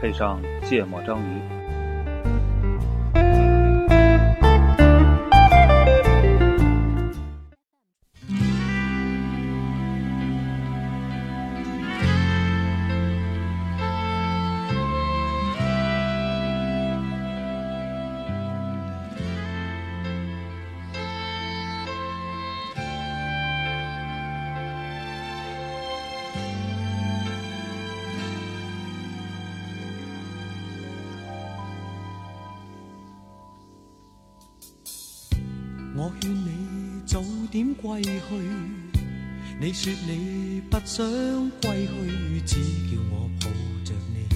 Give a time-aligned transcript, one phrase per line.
[0.00, 1.65] 配上芥末章鱼。
[38.02, 38.44] 点归去，
[39.58, 41.06] 你说你不想
[41.62, 42.56] 归去，只
[42.90, 43.46] 叫我抱
[43.84, 44.28] 着你。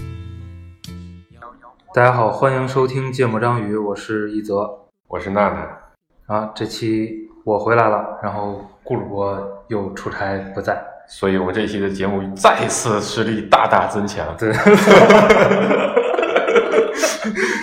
[1.95, 4.67] 大家好，欢迎收听《芥末章鱼》，我是一泽。
[5.09, 5.79] 我是娜娜，
[6.35, 10.83] 啊，这期我回来了，然后顾主播又出差不在。
[11.07, 14.51] 所以我们这一期的节目再次实力大大增强，对，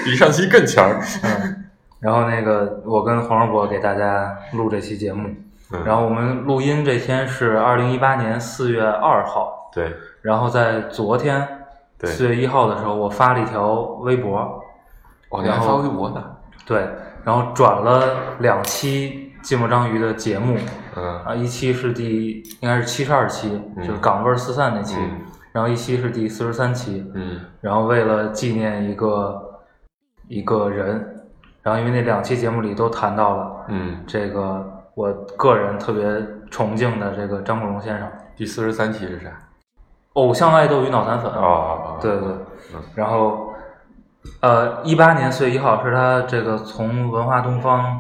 [0.06, 0.92] 比上期更强。
[1.24, 1.66] 嗯，
[2.00, 5.28] 然后那个我跟黄世博给大家录这期节目，
[5.72, 5.84] 嗯。
[5.86, 9.96] 然后我们录音这天是二零一八年四月二号，对。
[10.22, 11.48] 然后在昨天
[11.98, 14.38] 对，四月一号的时候，我发了一条微博，
[15.30, 16.24] 哦，你还发微博呢？
[16.66, 16.88] 对，
[17.24, 20.58] 然后转了两期芥末章鱼的节目，
[20.96, 21.24] 嗯。
[21.24, 23.88] 啊，一期是第应该是七十二期，嗯。
[23.88, 25.22] 就是港味四散那期，嗯。
[25.54, 27.40] 然后一期是第四十三期，嗯。
[27.62, 29.62] 然后为了纪念一个
[30.28, 31.26] 一个人，
[31.64, 36.04] 然后因为那两期节目里都谈到了嗯，这个我个人特别
[36.50, 39.30] 崇敬的这个张国荣先生，第四十三期是啥？
[40.14, 42.28] 偶像爱豆与脑残粉，哦哦哦，对对。
[42.74, 43.54] 嗯，然后
[44.42, 48.00] 呃，一八年四月一号是他这个从文化东方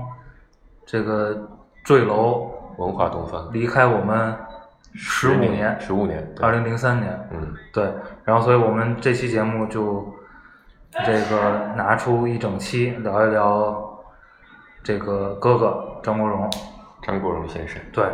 [0.87, 1.37] 这个
[1.83, 4.35] 坠楼文化东方，离开我们
[4.95, 6.43] 十五年，十五年，对。
[6.43, 7.53] 二零零三年，嗯。
[7.71, 7.93] 对，
[8.23, 10.03] 然后所以我们这期节目就
[11.05, 13.99] 这个拿出一整期聊一聊
[14.81, 16.49] 这个哥哥张国荣，
[17.07, 18.05] 张国荣先生，对，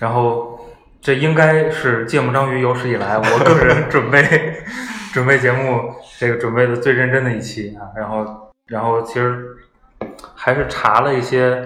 [0.00, 0.58] 然后
[1.00, 4.22] 这应该是芥末章鱼有史以来我个人 准备
[5.14, 9.46] 准备节目这个准备的最认真的一期啊，然后然后其实
[10.34, 11.62] 还是查了一些，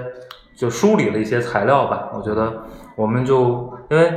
[0.55, 2.65] 就梳理了一些材料吧，我觉得
[2.95, 4.13] 我们就因为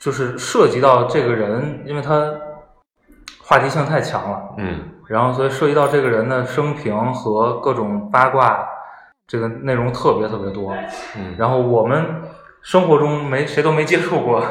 [0.00, 2.34] 就是涉及到这个人，因为他
[3.40, 4.88] 话题性太强了，嗯。
[5.08, 8.66] 然后所以涉及到这个人的生平和各种八卦，
[9.32, 10.76] 这个内容特别特别多。
[11.16, 12.04] 嗯，然后我们
[12.60, 14.44] 生活中没谁都没接触过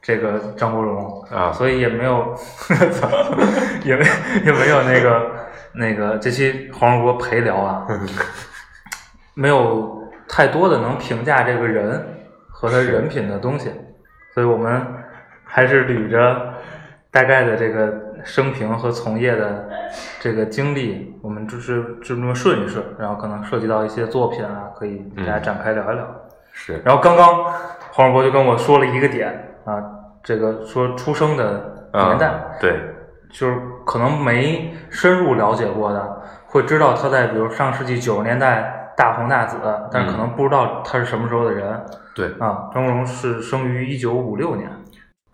[0.00, 2.34] 这个张国荣啊所以也没有，
[3.84, 4.06] 也没
[4.46, 5.30] 也没有那个
[5.74, 7.86] 那个这期黄世国陪聊啊，
[9.36, 12.02] 没有太多的能评价这个人
[12.48, 13.70] 和他人品的东西，
[14.32, 14.82] 所以我们
[15.44, 16.54] 还是捋着
[17.10, 19.68] 大概的这个生平和从业的
[20.20, 26.06] 这个经历，我们就是就这么顺一顺，然后可能涉及到一些作品啊，可以给大家展开聊一聊。
[26.52, 27.44] 是，然后刚刚
[27.92, 29.82] 黄世博就跟我说了一个点啊，
[30.22, 32.78] 这个说出生的年代，啊对，
[33.30, 39.56] 就是可能没深入了解过的，会知道他在比如上世纪九十年代大红大紫，
[39.90, 41.80] 但是可能不知道他是什么时候的人、
[42.14, 42.68] 对，啊。
[42.74, 44.70] 张国荣是生于一九五六年，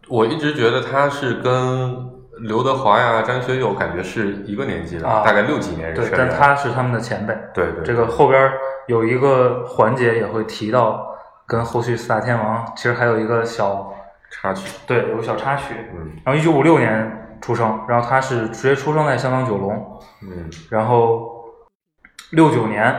[0.08, 2.08] 我一直觉得他是跟
[2.40, 6.28] 刘德华呀、张学友感觉是一个年纪的，啊大概六几年对生，人。
[6.28, 7.36] 但他是他们的前辈。
[7.54, 8.52] 对对这个后边
[8.86, 11.14] 有一个环节也会提到，
[11.46, 13.92] 跟后续四大天王其实还有一个小
[14.30, 15.74] 插曲，对有个小插曲。
[15.92, 21.44] 嗯然后一九五六年出生，然后他是直接出生在香港九龙，嗯，然后
[22.32, 22.94] 六九年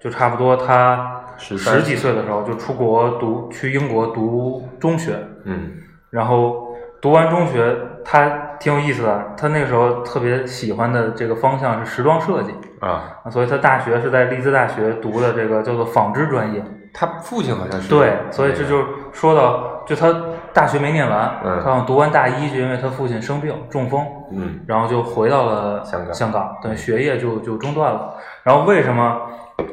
[0.00, 5.72] 就差不多他十几岁的时候就出国读去英国读中学，嗯
[6.10, 16.62] 然后读完中学他挺有意思的，他那个时候特别喜欢的这个方向是时装设计，啊，啊所以他大学是在利兹大学读的这个叫做纺织专业。
[16.94, 20.14] 他父亲好像是对，所以这就说到，就他
[20.52, 28.14] 大学没念完，嗯读完大一，就因为他父亲生病中风，嗯然后就回到了香港香港，对，学业就就中断了。
[28.44, 29.22] 然后为什么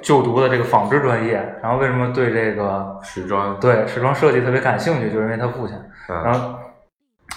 [0.01, 1.33] 就读的这个纺织专业？
[1.62, 5.12] 然后为什么对这个时装，对时装设计特别感兴趣？
[5.12, 5.77] 就是因为他父亲。
[6.07, 6.59] 然嗯后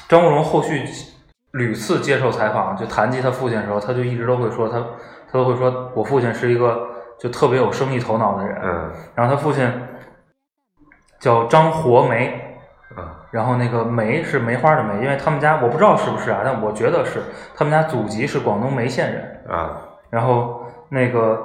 [0.09, 0.85] 张国荣后续
[1.53, 4.79] 屡次接受采访，就谈及他父亲的时候，他就一直都会说他，
[5.31, 6.87] 他都会说我父亲是一个
[7.19, 8.59] 就特别有生意头脑的人。
[8.63, 9.71] 嗯然后他父亲
[11.21, 12.59] 叫张活梅，
[12.97, 17.23] 嗯然后那个梅是梅花的梅，因为他们家我不知道是不是啊，但我觉得是
[17.55, 19.43] 他们家祖籍是广东梅县人。
[19.49, 19.77] 啊
[20.11, 21.39] 然后那个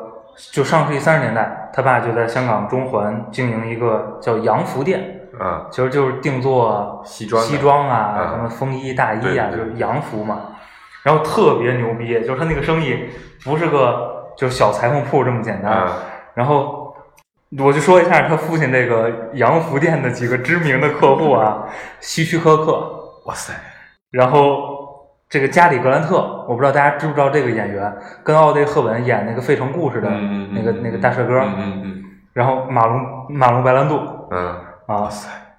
[0.52, 5.68] 就上世纪三十年代，他爸就在香港中环经营一个叫洋服店，啊。
[5.72, 8.30] 其实就是定做西装西装啊，啊。
[8.32, 10.42] 什么风衣、大衣啊，就是洋服嘛。
[11.04, 13.10] 然后特别牛逼，就是他那个生意
[13.44, 15.72] 不是个就是小裁缝铺这么简单。
[15.72, 15.94] 啊。
[16.34, 16.96] 然后
[17.60, 21.64] 我就说一下他父亲这个洋服店的几个知名的客户啊，
[22.02, 22.74] 希区柯克，
[23.26, 23.54] 哇塞，
[24.12, 24.78] 然后
[25.30, 32.04] 这个加里格兰特，我不知道大家知不知道这个演员，跟奥黛赫本演那个《费城故事》的嗯那个、那个大帅哥，嗯嗯嗯。
[32.34, 34.00] 然后马龙马龙白兰度。
[34.32, 34.56] 嗯，
[34.88, 35.10] 啊，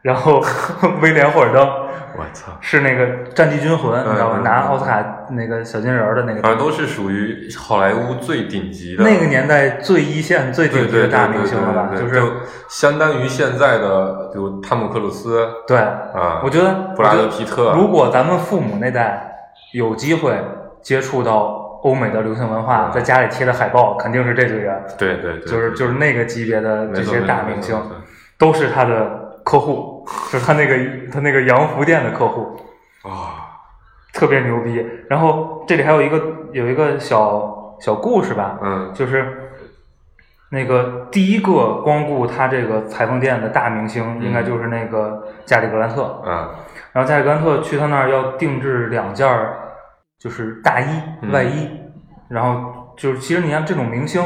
[0.02, 0.42] 然后
[1.00, 1.60] 威廉霍尔登
[2.18, 4.36] 我操，是那个《战地军魂》，你知道吧？
[4.38, 11.88] 嗯嗯拿奥斯卡那个小金人儿的那个，反正都是属于好莱坞最顶级的那个年代最一线、最顶级的大明星了吧？
[11.92, 12.32] 对对就是就
[12.68, 19.36] 相当于现在的，比如汤姆克鲁斯对，啊，我觉得布拉德皮特啊如果咱们父母那代
[19.74, 20.34] 有机会
[20.82, 27.76] 接触到欧美的流行文化，嗯在家里贴的海报肯定是这堆人，对对对，就是就是那个级别的这些大明星
[28.38, 30.76] 都是他的客户，就是他那个
[31.12, 32.56] 他那个洋服店的客户，
[33.02, 33.58] 啊，
[34.12, 34.86] 特别牛逼。
[35.08, 38.92] 然后这里还有一个有一个小小故事吧，嗯。
[38.94, 39.50] 就是
[40.50, 46.04] 那个第一个光顾他这个裁缝店的大明星，应该就是那个加里格兰特。
[46.24, 46.50] 啊
[46.92, 49.58] 然后加里格兰特去他那儿要定制两件儿，
[50.18, 50.86] 就是大衣、
[51.22, 51.30] 嗯。
[51.30, 51.68] 外衣，
[52.28, 54.22] 然后就是其实你像这种明星，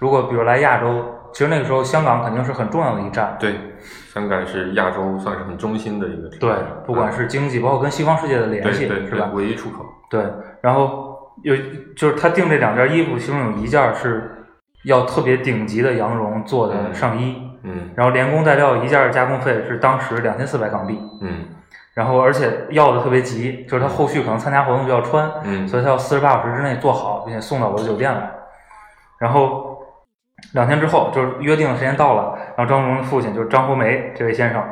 [0.00, 3.36] 如果比如来亚洲，其实那个时候香港肯定是很重要的一站。
[3.38, 3.54] 对，
[4.12, 6.52] 香港是亚洲算是很中心的一个地对，
[6.86, 9.30] 不管是经济，包括跟西方世界的联系，对对是吧？
[9.32, 10.24] 唯一出口，对，
[10.60, 11.54] 然后有
[11.96, 14.44] 就是他订这两件衣服，其中有一件是
[14.84, 21.44] 要特别顶级的羊绒做的嗯上衣，嗯然后连工带料一件加工费是当时两千四百港币，嗯
[21.94, 28.30] 然后而且要的特别急，就是他后续可能参加活动就要穿，嗯所以他要四十八小时之内做好，并且送到我的酒店来。
[29.18, 29.69] 然后
[30.52, 34.62] 两天之后，就是约定的时间到了，然后张国荣的父亲就是张国梅这位先生，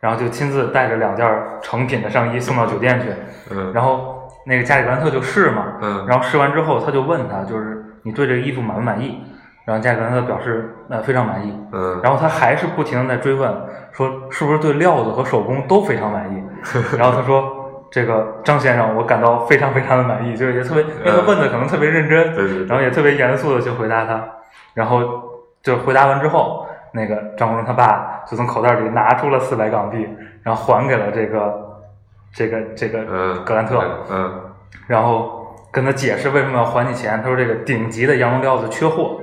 [0.00, 1.26] 然后就亲自带着两件
[1.60, 3.08] 成品的上衣送到酒店去。
[3.50, 9.22] 嗯，然后那个加里格兰特就试嘛，嗯然后试完之后，他就问他，就是你对这个衣服满不满意？
[9.64, 11.56] 然后加里格兰特表示呃非常满意。
[11.72, 13.54] 嗯，然后他还是不停的在追问，
[13.92, 16.42] 说是不是对料子和手工都非常满意？
[16.98, 17.55] 然后他说。
[17.90, 24.22] 这个张先生，我感到非常非常的满意，就是也特别，因为他问的可能特别认真，对对对然后也特别严肃的去回答他，
[24.74, 25.02] 然后
[25.62, 30.08] 就回答完之后，那个张国荣他爸就从口袋里拿出了四百港币，
[30.42, 31.54] 然后还给了这个
[32.34, 34.40] 这个这个嗯，格兰特，嗯。
[34.86, 37.20] 然后跟他解释为什么要还你钱。
[37.22, 39.18] 他说这个顶级的羊绒料子缺货，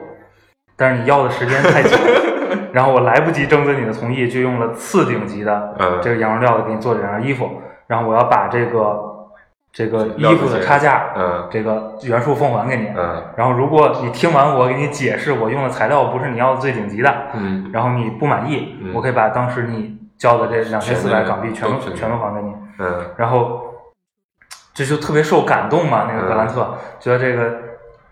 [0.75, 1.95] 但是你要的时间太久，
[2.73, 5.99] 然后我来不及征得你的同意，就用了次顶级的嗯。
[6.01, 7.49] 这个羊绒料子给你做这两件衣服，
[7.93, 8.99] 然后我要把这个
[9.71, 11.47] 这个衣服的差价，嗯。
[11.51, 12.87] 这个原数奉还给你。
[12.97, 13.23] 嗯。
[13.35, 17.69] 然后如果你听完我给你解释，我用的材料不是你要的最顶级的，嗯。
[17.71, 18.91] 然后你不满意，嗯。
[18.95, 22.51] 我可以把当时你交的这两千四百港币全都都全全都还给你。
[22.79, 23.05] 嗯。
[23.15, 23.61] 然后
[24.73, 27.53] 这就特别受感动嘛，那个格兰特、觉得这个，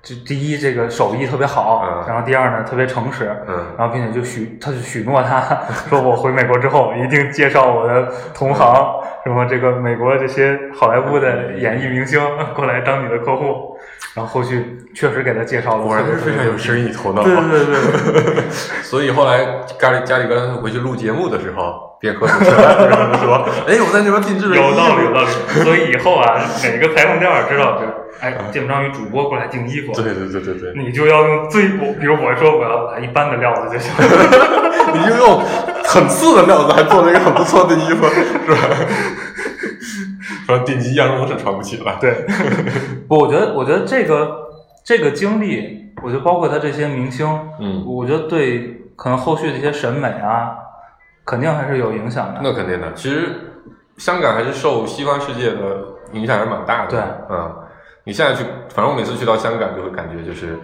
[0.04, 2.08] 这第一这个手艺特别好，嗯。
[2.08, 3.66] 然后第二呢特别诚实，嗯。
[3.80, 5.42] 然后并且就许他就许诺他
[5.90, 12.20] 说我回美国之后一定介绍我的同行，什么这个美国这些好莱坞的演艺明星
[12.56, 13.78] 过来当你的客户，
[14.16, 17.24] 然后后续确实给他介绍了，果然是非常有生意头脑。
[17.24, 18.44] 对对对对。
[18.82, 19.46] 所以后来
[19.80, 25.14] 家里家里边回去录节目的时候，边喝着车边跟他们说：“哎，我在那边定制了有道理，有。
[25.14, 25.28] 道理。
[25.64, 33.92] 所以以后啊，哪个裁缝店儿知道，就是哎，见不着你主播过来订衣服，对对对对对，你就要用最我，比如我说我要买一般的料子就行。
[34.94, 35.40] 你就用
[35.86, 38.58] 很次的料子，还做了一个很不错的衣服， 是吧？
[40.46, 41.98] 说顶级羊绒是穿不起了。
[42.02, 42.26] 对，
[43.08, 44.38] 不，我觉得，我觉得这个
[44.84, 47.28] 这个经历，我觉得包括他这些明星，
[47.60, 50.52] 嗯，我觉得对可能后续的一些审美啊，
[51.26, 52.42] 肯定还是有影响的。
[52.44, 52.92] 那肯定的。
[52.94, 53.30] 其实
[53.98, 56.92] 香港还是受西方世界的影响还是蛮大的。
[56.92, 57.00] 对
[57.30, 57.56] 嗯，
[58.04, 60.58] 你现在去，反正我每次去到香港，就会感觉就是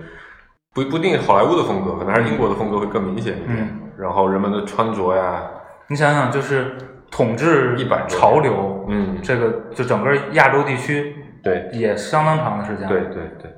[0.74, 3.58] 不不一定好莱坞的风格，可能还是英国的风格会更明显一点。
[3.60, 5.42] 嗯然后人们的穿着呀，
[5.88, 6.78] 你想想，就是
[7.10, 12.88] 统治100潮流，嗯，这个就整个亚洲地区对也相当长的时间。
[12.88, 13.52] 对，对对，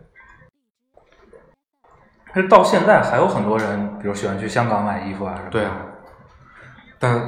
[2.33, 5.49] 但是到现在还有很多人，比如喜欢去香港买衣服啊什么。
[5.49, 5.71] 对啊。
[6.97, 7.21] 但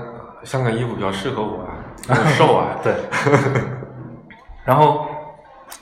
[0.43, 2.77] 香港衣服比较适合我啊， 我瘦啊。
[2.81, 2.93] 对，
[4.63, 5.05] 然后，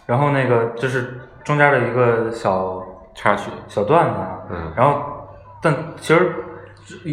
[0.05, 2.83] 然后那个就是中间的一个小
[3.15, 4.71] 插曲，小段子啊，嗯。
[4.75, 5.01] 然后，
[5.61, 6.33] 但其实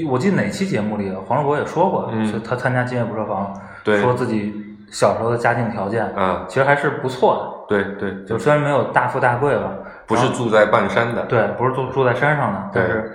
[0.09, 2.33] 我记得哪期节目里黄世博也说过，嗯。
[2.33, 3.55] 就他参加今夜不设防，
[3.85, 4.01] 对。
[4.01, 4.55] 说自己
[4.91, 7.57] 小时候的家境条件，嗯，其实还是不错的。
[7.69, 9.71] 对对，的，就虽然没有大富大贵吧，
[10.07, 13.13] 不是住在半山的，对，不是住住在山上的，但是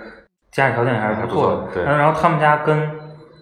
[0.50, 1.82] 家里条件还是不错的。
[1.84, 2.90] 然后他们家跟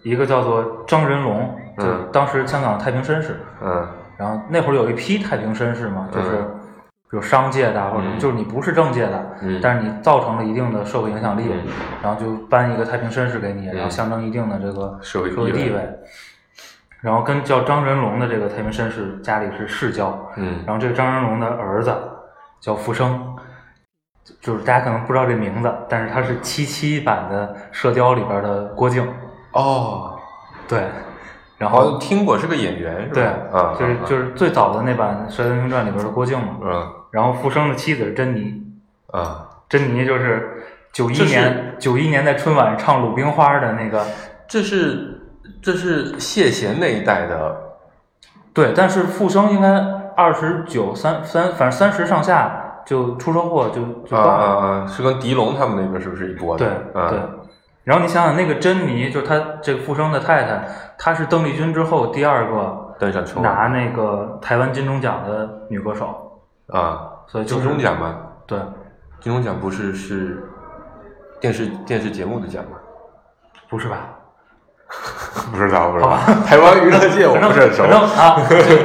[0.05, 3.85] 一个叫做张仁龙，就嗯当时香港太平绅士，嗯
[4.21, 6.37] 然后那会儿有一批太平绅士嘛，就是
[7.11, 8.19] 比如商界的啊或者什么，嗯。
[8.19, 9.59] 就是你不是政界的，嗯。
[9.63, 11.73] 但是你造成了一定的社会影响力，嗯。
[12.03, 13.77] 然后就颁一个太平绅士给你，嗯。
[13.77, 15.53] 然后象征一定的这个社会地位。
[15.53, 15.99] 地位。
[17.01, 20.63] 然后跟叫张仁龙的这个太平绅士家里是世交，嗯。
[20.67, 21.97] 然后这个张仁龙的儿子
[22.61, 23.35] 叫福生，
[24.43, 29.09] 就是大家可能不知道这名字，但是他是七七版的《射雕》里边的郭靖，
[29.53, 30.15] 哦，
[30.69, 30.89] 对，
[31.61, 33.15] 然后像听过是个演员是吧？
[33.15, 33.99] 对，啊，就是啊。
[34.07, 36.93] 就是最早的那版《射雕英雄传》里边的郭靖嘛，嗯。
[37.11, 38.63] 然后复生的妻子是珍妮，
[39.09, 44.03] 啊，珍妮就是九一年九一年在春晚唱《鲁冰花》的那个，
[44.49, 45.21] 这是
[45.61, 47.57] 这是谢贤那一代的。
[48.55, 49.69] 对，但是复生应该
[50.17, 56.65] 二十九三三，反正三十上下就出车祸就就啊，是跟狄龙他们那边是不是一波的？
[56.65, 57.40] 对嗯，
[57.85, 60.69] 然后你想想那个珍妮，就是她这个复生的太太，
[60.99, 62.95] 她是邓丽君之后第二个
[63.41, 68.17] 拿那个台湾金钟奖的女歌手，啊，所以就是金钟奖吗？
[68.47, 68.59] 对，
[69.21, 70.43] 金钟奖不是是
[71.41, 72.77] 电视电视节目的奖吗？
[73.69, 73.97] 不是吧？
[75.53, 76.17] 不知道，不知道。
[76.45, 77.91] 台湾娱乐界我反正不是很熟反。
[77.91, 78.37] 正啊，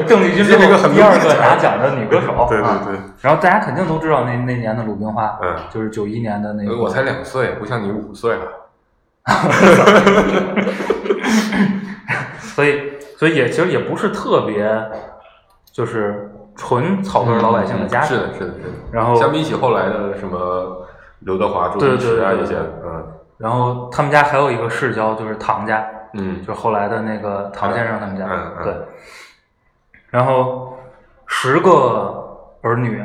[0.07, 2.95] 邓丽君是那个很第二个拿奖的女歌手， 对对啊对。
[3.21, 6.77] 然后大家肯定都知道那那年的《鲁冰花》，嗯就是九一年的那个。
[6.77, 8.43] 我才两岁，不像你五岁了。
[12.39, 14.69] 所以所以也其实也不是特别，
[15.71, 18.09] 就是纯草根老百姓的家庭。
[18.09, 18.69] 是的，是的，是的。
[18.91, 20.85] 然后相比起后来的什么
[21.19, 28.25] 刘德华、周对星驰啊对对这些，嗯然后他们家还有一个世交，就是唐家，嗯就是后来的那个唐先生他们家。
[28.29, 28.73] 嗯嗯对。
[30.09, 30.77] 然后
[31.25, 32.23] 十个
[32.61, 33.03] 儿女，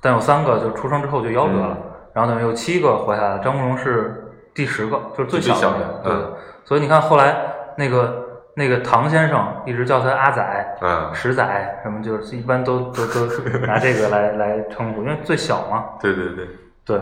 [0.00, 3.38] 但有三个就出生之后就夭折了，嗯然后等于有七个活下来了。
[3.40, 4.23] 张国荣是
[4.54, 6.32] 第十个，就是最小的对，嗯
[6.64, 7.36] 所以你看后来
[7.76, 8.24] 那个
[8.56, 10.76] 那个唐先生一直叫他阿仔。
[10.80, 13.26] 嗯，十仔什么就是一般都都都
[13.66, 15.84] 拿这个来 来称呼，因为最小嘛。
[16.00, 16.46] 对对对，
[16.84, 17.00] 对，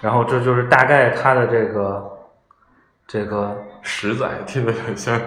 [0.00, 2.10] 然后这就是大概他的这个
[3.06, 5.20] 这个十仔听着很像，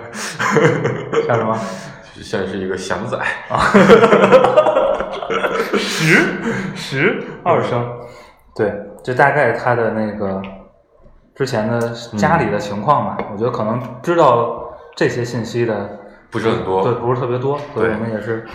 [1.27, 1.55] 像什么
[2.15, 3.15] 像是一个祥仔
[3.49, 3.61] 啊。
[5.77, 6.23] 十
[6.75, 7.85] 十二声，
[8.55, 10.41] 对，就大概他的那个
[11.37, 11.79] 之前的
[12.17, 13.17] 家里的情况吧。
[13.31, 18.45] 我觉得可能知道这些信息的不是很多对，不是特别多，所以对我们也是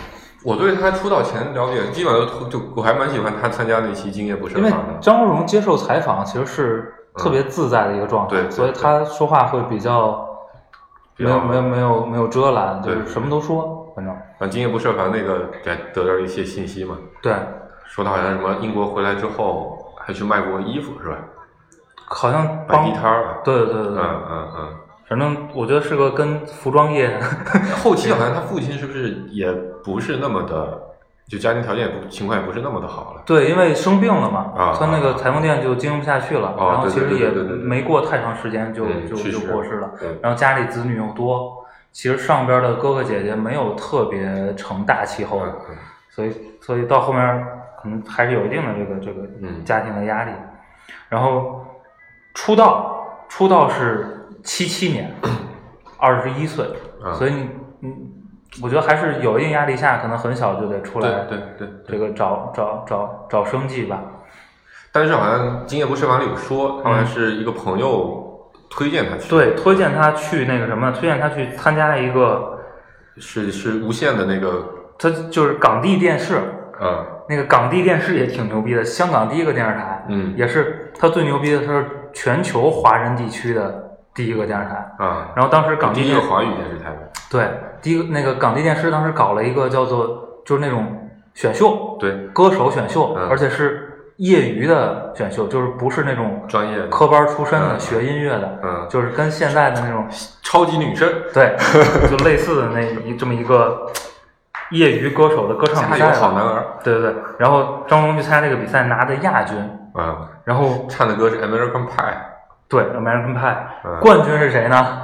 [0.43, 4.99] 我对他出道前了解，基本上都就我还蛮喜欢他参加那期《今夜不因为设防》的。
[4.99, 10.27] 张国荣接受采访其实是特别自在的一个状态，对对所以他说话会比较
[11.15, 17.33] 没有没有没有没有遮拦，就是什么都说，反正反正《今夜不设防》那个得得到一些信息嘛，对，
[17.85, 21.15] 说他好像什么英国回来之后还去卖过衣服是吧？
[22.13, 23.41] 好像摆帮地摊儿了。
[23.43, 24.69] 对对对对对，嗯嗯嗯。
[25.07, 27.19] 反正我觉得是个跟服装业
[27.83, 29.51] 后期好像他父亲是不是也
[29.83, 30.81] 不是那么的，
[31.27, 33.21] 就家庭条件也不情况也不是那么的好了。
[33.25, 39.91] 对，因为生病了嘛，啊他那个裁缝店就经营不下去了，然后其实也没过太长时间就就就过世了，
[40.21, 45.41] 然后家里子女又多，其实上边的哥哥姐姐没有特别成大气候，
[46.09, 47.45] 所以所以到后面
[47.81, 50.31] 可能还是有一定的这个这个嗯家庭的压力。
[51.09, 51.62] 然后
[52.33, 55.13] 出道出道是七七年，
[55.97, 56.65] 二十一岁，
[57.03, 57.49] 啊所以你
[57.79, 57.95] 你
[58.61, 64.01] 我觉得还是有一定压力下，可能很小就得出来对对对这个找找找找生计吧。
[64.91, 72.59] 但是好像《今夜不设防》里有说，好像是一个朋友推荐他去，对，推荐他去那个什么，推荐他去参加一个，
[73.17, 74.63] 是是无线的那个，
[74.99, 76.39] 他就是港地电视，
[76.79, 84.75] 嗯那个港地电视也挺牛逼的，香港第一个电视台，嗯也是他最牛逼的，它是全球华人地区的第一个电视台。
[84.97, 86.97] 啊，然后当时港第一个华语电视台吧，
[87.29, 87.49] 对
[87.81, 93.27] 第一个那个港地电视当时搞了一个叫做就是那种选秀，对，歌手选秀，嗯。
[93.29, 97.79] 而且是业余的选秀，就是不是那种专业科班出身的嗯。
[97.79, 98.87] 学音乐的，嗯。
[98.89, 100.05] 就是跟现在的那种
[100.43, 101.55] 超级女声，对，
[102.09, 103.91] 就类似的那一这么一个
[104.69, 106.11] 业余歌手的歌唱比赛。
[106.13, 109.57] 好男儿，对对对，然后张国荣去参加这个比赛拿的亚军，
[109.93, 112.15] 啊，然后唱的歌是 American Pie，
[112.67, 115.01] 对 American Pie 嗯冠军是谁呢？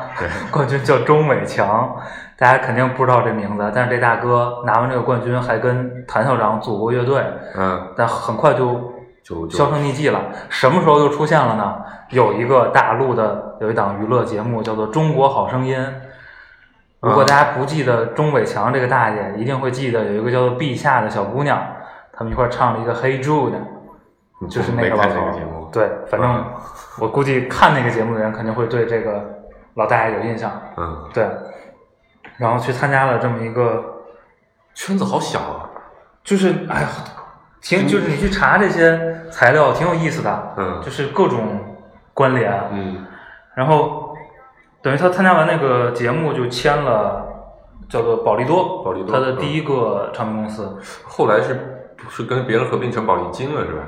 [0.51, 1.95] 冠军叫钟伟强，
[2.37, 7.23] 大家肯定不知道这名字，但是这大哥拿完这个冠军还跟谭校长组过乐队，
[7.55, 8.93] 嗯，但很快就
[9.23, 10.19] 就就销声匿迹了。
[10.49, 11.75] 什么时候又出现了呢？
[12.09, 15.79] 有一个大陆的有一档娱乐节目叫做《中国好声音》。
[17.01, 21.61] 如果大家不记得钟伟强这个大爷，一定会记得有一个叫做陛下的小姑娘，
[22.11, 23.51] 他们一块唱了一个《Hey Jude》，
[24.47, 26.45] 就是那个老头对，反正嗯
[26.99, 29.23] 我估计看那个节目的人肯定会对这个
[29.75, 30.51] 老大爷有印象。
[30.77, 31.27] 嗯，对，
[32.37, 33.83] 然后去参加了这么一个，
[34.73, 35.69] 圈子好小啊，
[36.23, 36.87] 就是哎呀，
[37.61, 41.77] 挺就是你去查这些材料挺有意思的，嗯就是各种
[42.13, 43.05] 关联，嗯
[43.55, 44.15] 然后
[44.81, 47.25] 等于他参加完那个节目就签了
[47.89, 53.83] 叫做宝利多，宝利多他的第一个唱片公司，后来是是跟别人合并成宝利金了是吧？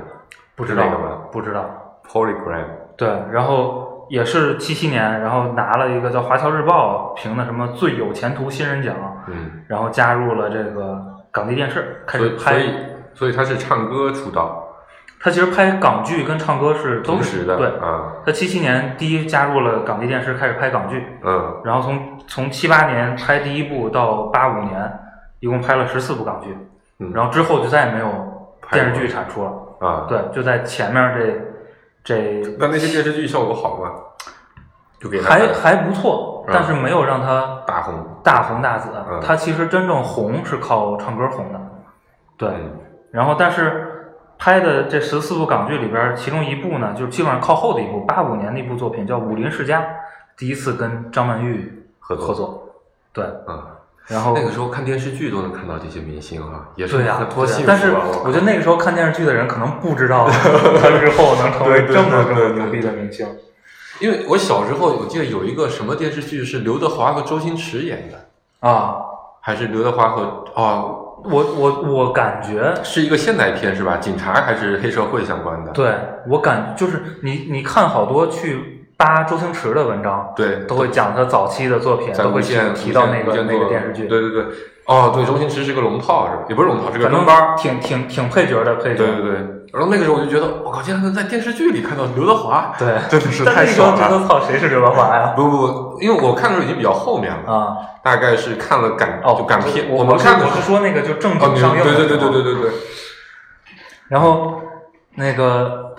[0.54, 0.84] 不知道
[1.32, 1.64] 不知道
[2.08, 2.64] ，？Polygram，
[2.96, 8.94] 对，然后也是七七年，然后拿了一个叫《华侨日报》评的什么最有前途新人奖，
[9.28, 12.52] 嗯，然后加入了这个港地电视，开始拍。
[12.52, 12.74] 以所以
[13.14, 14.62] 所以他是唱歌出道，
[15.20, 17.68] 他其实拍港剧跟唱歌是都同时的是对。
[17.78, 24.92] 啊，他七七年第一加入了港地电视，开始拍港剧，嗯然后从从七八年拍第一部到八五年，
[25.40, 26.56] 一共拍了十四部港剧，
[26.98, 28.08] 嗯，然后之后就再也没有
[28.70, 29.52] 电视剧产出了。
[29.82, 31.14] 啊，对，就在前面
[32.04, 33.92] 这这那那些电视剧效果好吗？
[35.00, 38.88] 就给他还还不错，嗯但是没有让他大红，大红大紫。
[39.10, 41.60] 嗯他其实真正红是靠唱歌红的，
[42.36, 42.48] 对。
[42.48, 42.78] 嗯
[43.10, 49.80] 然后但是拍的这十四部港剧里边，其中一部呢，就是基本上靠后的一部，八五年的一部作品叫《武林世家》，
[50.34, 52.68] 第一次跟张曼玉合作合作，
[53.12, 53.22] 对。
[53.46, 53.62] 嗯，
[54.12, 57.64] 然后那个时候看电视剧都能看到这些明星啊，也是对呀、很多幸福啊。
[57.66, 57.92] 但是
[58.24, 63.26] 我觉得那个时候看电视剧的人可能不知道 他日后能成为这么这对对对么牛逼的明星
[64.00, 68.96] 因为我小时候我记得有一个什么电视剧是刘德华和周星驰演的，啊！
[69.40, 70.84] 还是刘德华和啊，
[71.24, 73.96] 我我我感觉是一个现代片是吧？
[73.96, 75.72] 警察还是黑社会相关的？
[75.72, 75.94] 对
[76.28, 84.44] 我感就是你你看好多去扒周星驰的文章，对，都会讲他早期的作品，都会提无线提到那个那个电视剧，对对对，
[84.86, 86.42] 哦，对，周星驰是个龙套是吧？
[86.48, 87.10] 也不是龙套，是个。
[87.58, 89.32] 挺挺挺配角的配角，对对对，
[89.72, 94.08] 然后那个时候我就觉得，我靠，竟然能在电视剧里看到刘德华，对 真的是但太爽了。
[94.08, 95.32] 得操谁是刘德华呀？
[95.34, 102.70] 不不不，因为我看的时候已经比较后面了，啊大概是看了港哦，就港片，我们看的我是说那个就正经上映的对对对对对对对，
[104.08, 104.60] 然后
[105.16, 105.91] 那个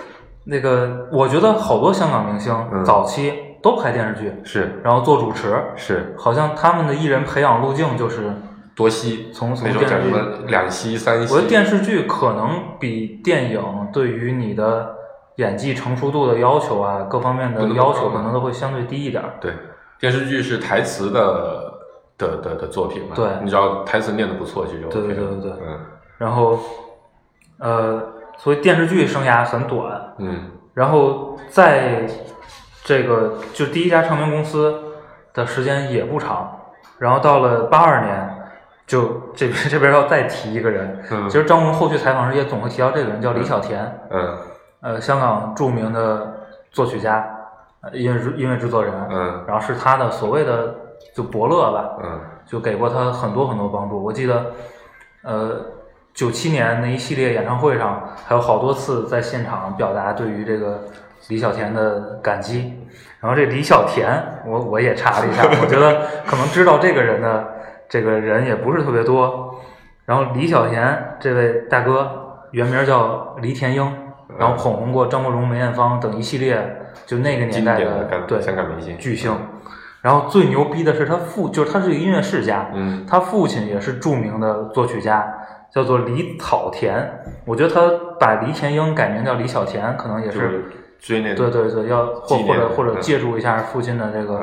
[0.45, 8.33] 那个，我觉得好多香港明星嗯早期都拍电视剧，是然后做主持，是好像他们的艺人培养路径就是
[8.75, 10.09] 多吸，从从电视剧。
[10.09, 13.61] 么两吸三吸，我觉得电视剧可能比电影
[13.93, 14.95] 对于你的
[15.37, 19.35] 演技成熟度的要求啊，各方面的不那么要求高可能都会相对低一点儿。
[19.39, 19.53] 对
[19.99, 21.73] 电视剧是台词的
[22.17, 25.79] 的的的作品嘛，对你只要台词念的不错，其实就 OK 对对了对对对嗯
[26.17, 26.59] 然后，
[27.59, 28.01] 呃，
[28.37, 30.51] 所以电视剧生涯很短，嗯。
[30.73, 32.07] 然后在
[32.83, 34.81] 这个就第一家唱片公司
[35.33, 36.59] 的时间也不长，
[36.97, 38.35] 然后到了八二年，
[38.85, 41.29] 就这边这边要再提一个人，嗯。
[41.29, 44.37] 其实张荣后续采访时也总会提到这个人，叫李小田，嗯。
[44.81, 46.33] 呃，香港著名的
[46.71, 47.25] 作曲家、
[47.81, 49.43] 呃音乐制音乐制作人，嗯。
[49.47, 50.75] 然后是他的所谓的
[51.15, 52.19] 就伯乐吧，嗯。
[52.45, 54.03] 就给过他很多很多帮助。
[54.03, 54.51] 我记得，
[55.23, 55.61] 呃，
[56.13, 60.83] 九七年那一系列演唱会上，还有好多次在现场表达对于这个
[61.29, 62.79] 李小田的感激。
[63.19, 67.53] 然后这李小田，我我也查了一下，我觉得可能知道这个人的
[67.89, 69.55] 这个人也不是特别多。
[70.05, 73.91] 然后李小田这位大哥原名叫黎田英，
[74.37, 79.33] 然后捧红过张国荣、梅艳芳等一系列就那个年代的港对香港明星巨星。
[80.01, 85.33] 然后最牛逼的是他父，就是他是一个音乐世家，嗯他父亲也是著名的作曲家，
[85.73, 87.21] 叫做李草田。
[87.45, 87.81] 我觉得他
[88.19, 94.39] 把李田英改名叫李小田，可能也是是追那对对对，要或或者或者嗯借助一下父亲的这个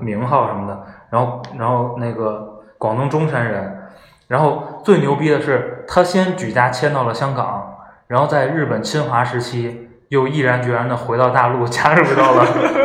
[0.00, 0.84] 名号什么的。
[1.10, 3.82] 然后然后那个广东中山人，
[4.28, 7.76] 然后最牛逼的是他先举家迁到了香港，
[8.08, 12.44] 然后在日本侵华时期又毅然决然的回到大陆， 加入到了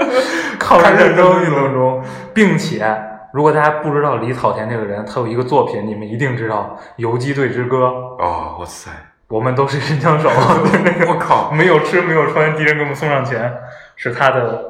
[0.59, 3.08] 抗日战争运动中，并且。
[3.33, 7.77] 如果大家不知道李草田这个人，他有一个作品，你们一定知道《游击队之歌》。
[8.23, 8.89] 哦，哇塞，
[9.27, 10.29] 我们都是神枪手，
[11.07, 13.53] 我靠没有吃没有穿，敌人给我们送上前，
[13.95, 14.65] 是他的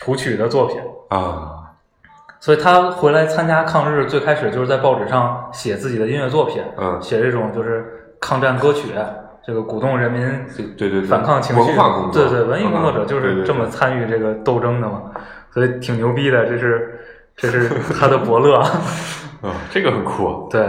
[0.00, 0.78] 谱曲的作品。
[1.08, 1.72] 啊，
[2.40, 8.88] 所以他回来参加抗日，最开始就是在报纸上写自己的音乐作品，嗯写这种就是抗战歌曲，
[9.46, 10.22] 这个鼓动人民
[10.76, 15.02] 对对对，反抗情绪，文化工作，对对，文艺工作者就是这么参与这个斗争的嘛，
[15.50, 17.00] 所以挺牛逼的，这是
[17.36, 17.68] 这是
[17.98, 18.56] 他的伯乐。
[18.56, 20.66] 啊， 这个很酷，对，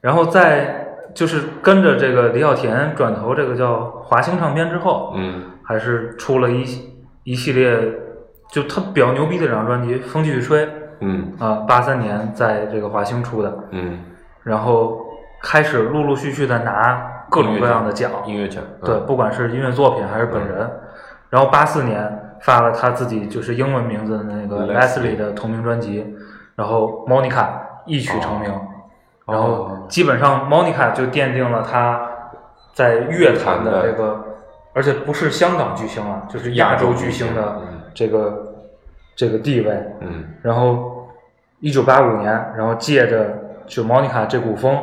[0.00, 6.64] 然后在就是跟着这个李小田转投这个叫华星唱片之后，嗯还是出了一
[7.24, 7.78] 一系列，
[8.50, 10.66] 就他比较牛逼的两张专辑《风继续吹》
[11.00, 13.98] 嗯啊，八三年在这个华星出的，嗯，
[14.42, 14.98] 然后
[15.42, 20.68] 开始陆陆续续的拿各种各样的奖，音乐奖，嗯对，不管是音乐作品还是本人。
[21.28, 26.06] 然后八四年发了他自己就是英文名字的那个 Leslie 的同名专辑，
[26.56, 27.48] 然后 Monica
[27.86, 28.60] 一曲成名，哦。
[29.26, 32.00] 然后基本上 Monica 就奠定了他
[32.72, 34.24] 在乐坛的这个，
[34.72, 37.80] 而且不是香港巨星啊，就是亚洲巨星的嗯。
[37.92, 38.54] 这个
[39.14, 39.70] 这个地位。
[40.00, 40.24] 嗯。
[40.42, 41.08] 然后，
[41.60, 44.78] 一九八五年，然后借着就 Monica 这股风，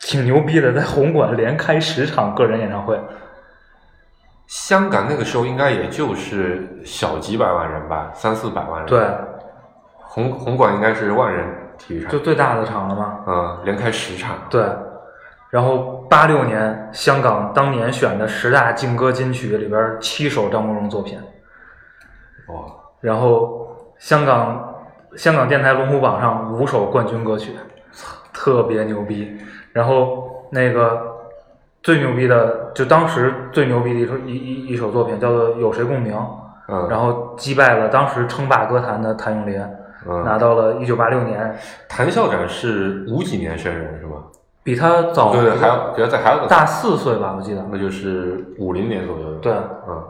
[0.00, 2.98] 挺牛逼的，在红馆连开十场个人演唱会。
[4.46, 8.86] 香港那个时候应该也就是小几百万人吧，三四百万人。
[8.86, 9.06] 对，，
[9.98, 11.46] 红红馆应该是万人
[11.78, 13.20] 体育场就，最大的场了嘛。
[13.26, 14.36] 嗯，连开十场。
[14.50, 14.62] 对，
[15.48, 21.18] 然后八六年香港当年选的十大劲歌金曲里边七首张国荣作品，
[22.48, 22.64] 哇，
[23.00, 24.74] 然后香港
[25.16, 27.54] 香港电台龙虎榜上五首冠军歌曲，
[28.32, 29.38] 特别牛逼。
[29.72, 31.11] 然后那个
[31.82, 36.14] 最牛逼的，就当时最牛逼的一首一一一首作品叫做《有谁共鸣》，
[36.68, 39.58] 嗯，然后击败了当时称霸歌坛的谭咏麟，
[40.24, 44.22] 拿嗯，到了一九八六年，谭校长是五几年生人是吗？
[44.64, 47.64] 比他早对对，还要比他再还要个大四岁吧，我记得。
[47.72, 49.36] 那就是五零年左右的。
[49.38, 49.52] 对，
[49.88, 50.04] 嗯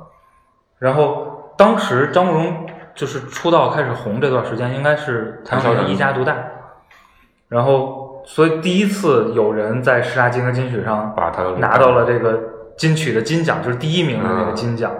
[0.78, 6.36] 然后当时张国荣就是出道开始红这段时间，应该是谭咏麟一家独大。
[7.48, 12.38] 然后，所以第一次有人在十大金歌金曲上把它拿到了这个
[12.76, 14.90] 金曲的金奖，就是第一名的那个金奖。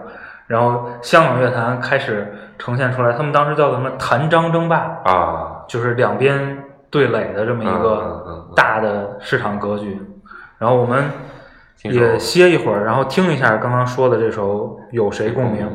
[0.48, 9.98] 然后香港乐坛开始呈现出来，他们当时叫什么“谭张争霸啊”，，就是两边对垒的这么一个嗯大的市场格局。
[10.58, 11.04] 然后我们
[11.82, 15.66] 也歇一会儿，然后听一下刚刚说的这首《有谁共鸣》。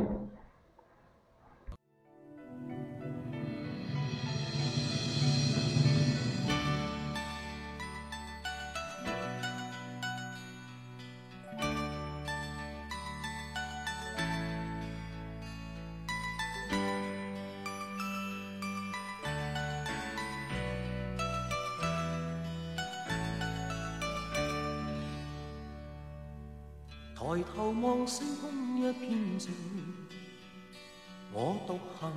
[31.34, 32.12] 我獨行，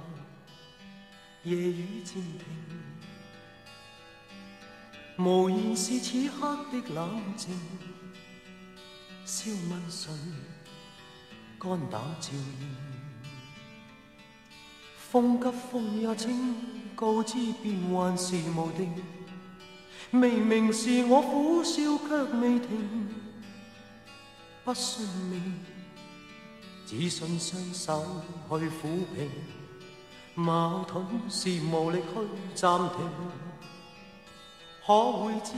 [1.45, 2.45] 夜雨渐停。
[5.19, 7.49] 無言是此刻的冷靜，
[9.27, 10.11] 笑問誰，
[11.59, 12.77] 肝膽照應。
[15.13, 16.55] 風急風也清，
[16.95, 18.95] 告知變幻是無定。
[20.13, 23.09] 明明是我苦笑卻未停。
[24.65, 25.61] 不信命，
[26.91, 28.05] 只信双手
[28.49, 29.31] 去抚平。
[30.35, 32.05] 矛盾是无力去
[32.57, 33.09] 暂停，
[34.85, 35.53] 可会知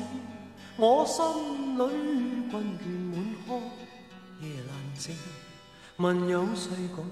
[0.77, 1.25] 我心
[1.79, 3.61] 里困倦满腔，
[4.43, 5.17] 夜难静。
[5.97, 7.07] 问有谁共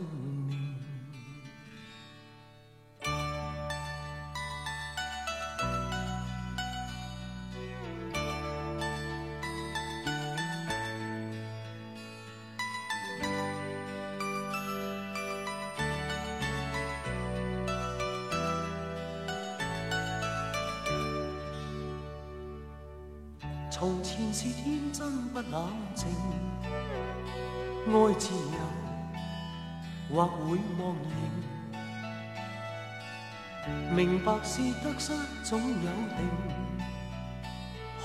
[34.25, 36.21] 白是得失總有定，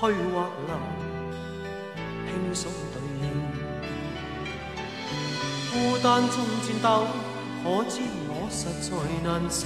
[0.00, 0.72] 或留，
[2.26, 3.24] 輕鬆對應。
[5.72, 6.86] 孤單中戰鬥，
[7.62, 8.90] 可知我實在
[9.22, 9.60] 難受。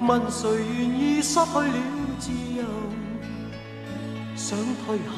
[0.00, 1.78] 問誰願意失去了
[2.18, 2.64] 自由？
[4.36, 5.14] 想退後，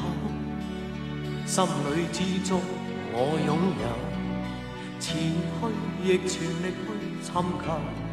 [1.45, 2.61] 心裏知足
[3.11, 3.49] 我擁
[3.81, 3.85] 有，
[4.99, 5.61] 前去
[6.03, 6.85] 亦全力去
[7.21, 7.33] 尋
[7.65, 8.04] 求。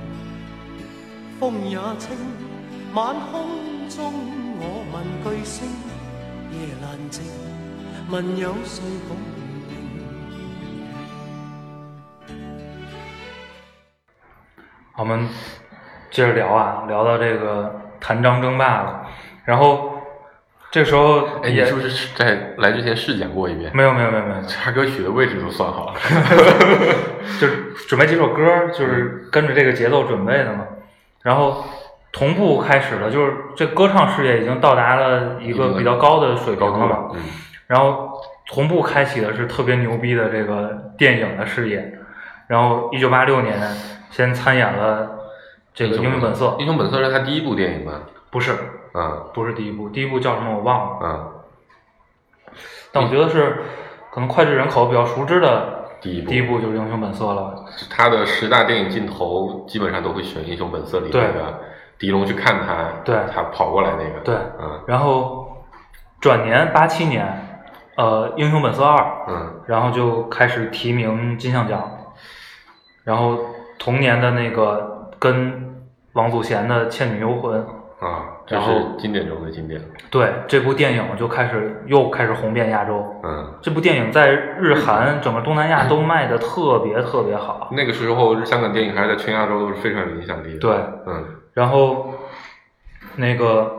[1.42, 2.14] 風也清，
[2.94, 4.12] 晚空中
[4.60, 5.66] 我問句星，
[6.52, 7.18] 夜闌靜，
[8.08, 9.34] 問有誰共鳴？
[14.96, 15.28] 我们
[16.12, 19.04] 接着聊啊，聊到这个谭张争霸了，
[19.44, 19.94] 然后
[20.70, 23.72] 这时候哎，你也是不是在来之前试讲过一遍？
[23.74, 25.96] 没有没有没有没有，插歌曲的位置都算好了。
[27.40, 30.64] 就是准备几首歌，就是跟着这个节奏准备的嘛。
[31.22, 31.64] 然后
[32.12, 37.10] 同步开始了，就是这歌唱事业已经到达了一个比较高的水平了嘛。
[37.14, 37.20] 嗯，
[37.66, 41.98] 然后同步开启的是特别牛逼的这个电影的事业。
[42.48, 43.58] 然后一九八六年
[44.10, 45.10] 先参演了
[45.72, 47.02] 这个《英雄本色》，英雄本色。
[47.02, 47.92] 是他第一部电影吧？
[48.30, 48.52] 不是
[48.94, 52.54] 嗯不是第一部，第一部叫什么我忘了，嗯，
[52.90, 53.62] 但我觉得是
[54.10, 56.30] 可能脍炙人口、比较熟知的第一部。
[56.30, 57.64] 第一部就是《英雄本色》了。
[57.88, 61.60] 他的十大电影镜头基本上都会选《英雄本色》里对那个
[61.98, 63.16] 狄龙去看他，对。
[63.32, 64.80] 他跑过来那个，对，嗯。
[64.86, 65.64] 然后
[66.20, 67.62] 转年八七年，
[67.96, 68.96] 呃《英雄本色二》，
[69.28, 69.62] 嗯。
[69.66, 71.88] 然后就开始提名金像奖，
[73.04, 73.38] 然后
[73.78, 75.84] 同年的那个跟
[76.14, 77.60] 王祖贤的《倩女幽魂》，
[78.04, 79.80] 啊，这然后是经典中的经典。
[80.10, 83.04] 对这部电影就开始又开始红遍亚洲。
[83.24, 87.68] 嗯，这部电影在日韩整个东南亚都 卖的特别特别好。
[87.72, 90.58] 那个时候香港电影还是在全亚洲都是非常有影响力的。
[90.58, 90.74] 对，
[91.06, 92.14] 嗯然后
[93.16, 93.72] 那个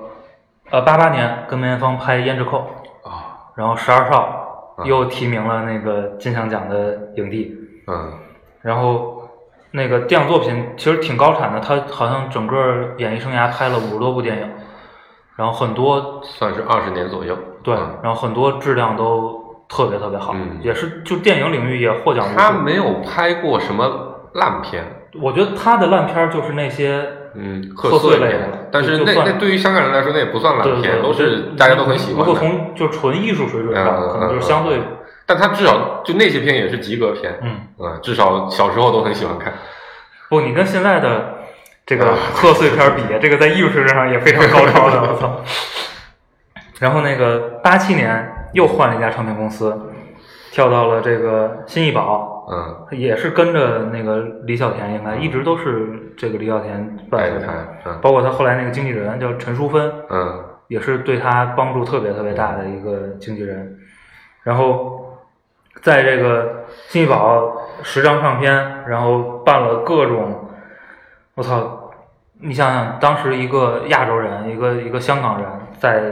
[0.69, 2.59] 呃八八年跟梅艳芳拍《胭脂扣》，
[3.09, 7.55] 啊然后《十二少》嗯又提名了那个金像奖的影帝。
[7.87, 8.13] 嗯
[8.61, 9.27] 然后
[9.71, 14.49] 那个电影作品其实挺高产的，他好像整个演艺生涯拍了五十多部电影，
[15.35, 17.37] 然后很多算是二十年左右。
[17.63, 22.35] 对，嗯然后很多质量都特别特别好，嗯也是就电影领域也获奖无数。
[22.37, 24.83] 他没有拍过什么烂片，
[25.21, 32.39] 我觉得他的烂片儿就是那些嗯，贺贺岁岁类的片，但是那算那对于香港人来说，那也不算烂片，对对对，都是大家都很喜欢如果的。
[32.39, 34.79] 从就纯艺术水准上，嗯可能就是相对
[35.25, 37.61] 但他至少就那些片也是及格片，嗯。
[37.79, 39.53] 嗯，至少小时候都很喜欢看。
[40.29, 41.35] 不，你跟现在的
[41.85, 42.17] 这个啊。
[42.33, 45.41] 贺岁片儿比，这个在艺术水准上也非常高超的， 我操！
[46.79, 49.91] 然后那个八七年又换了一家唱片公司，
[50.51, 57.39] 跳到了这个新艺宝，嗯，也是跟着那个李小田，应该一直都是这个李小田带着。
[57.39, 57.53] 伴随的，他，
[57.89, 57.99] 嗯。
[58.01, 60.43] 包括他后来那个经纪人叫陈淑芬，嗯。
[60.69, 63.77] 也是对他帮助特别特别大的一个经纪人。
[64.43, 65.19] 然后
[65.81, 70.42] 在这个新艺宝十张唱片，然后办了各种，
[71.35, 71.79] 我操！
[72.39, 76.11] 你想想，当时一个亚洲人，一个一个香港人，在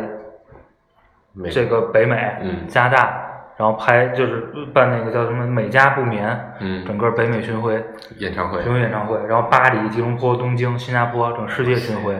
[1.52, 3.22] 这个北美、嗯加拿大，
[3.58, 7.84] 然后拍就是办那个叫什么“美加不眠”，嗯整个北美巡回
[8.18, 12.16] 演唱会巡回演唱会，然后巴黎、吉隆坡、东京、新加坡，整个世界巡回。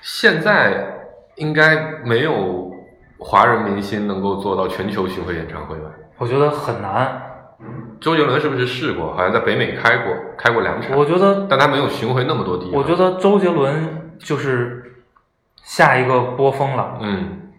[0.00, 0.82] 现在
[1.36, 2.72] 应该没有
[3.18, 5.90] 华人明星能够做到全球巡回演唱会吧？
[6.16, 7.20] 我觉得很难，
[8.00, 9.14] 周杰伦是不是试过？
[9.14, 12.72] 好像在北美开过，开过两场，我觉得但他没有巡回那么多地方。
[12.72, 15.02] 我觉得周杰伦就是
[15.62, 17.50] 下一个波峰了，嗯，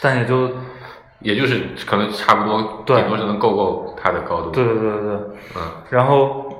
[0.00, 0.50] 但也就
[1.20, 4.50] 也就是可能差不多，顶多是能够够他的高度。
[4.50, 5.16] 对对对对对。
[5.56, 6.52] 嗯，然后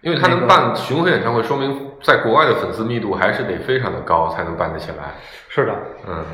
[0.00, 5.14] 因为他能办巡回演唱会，说明在国外的粉丝密度还是得非常的高才能办得起来。
[5.48, 5.74] 是的，
[6.08, 6.24] 嗯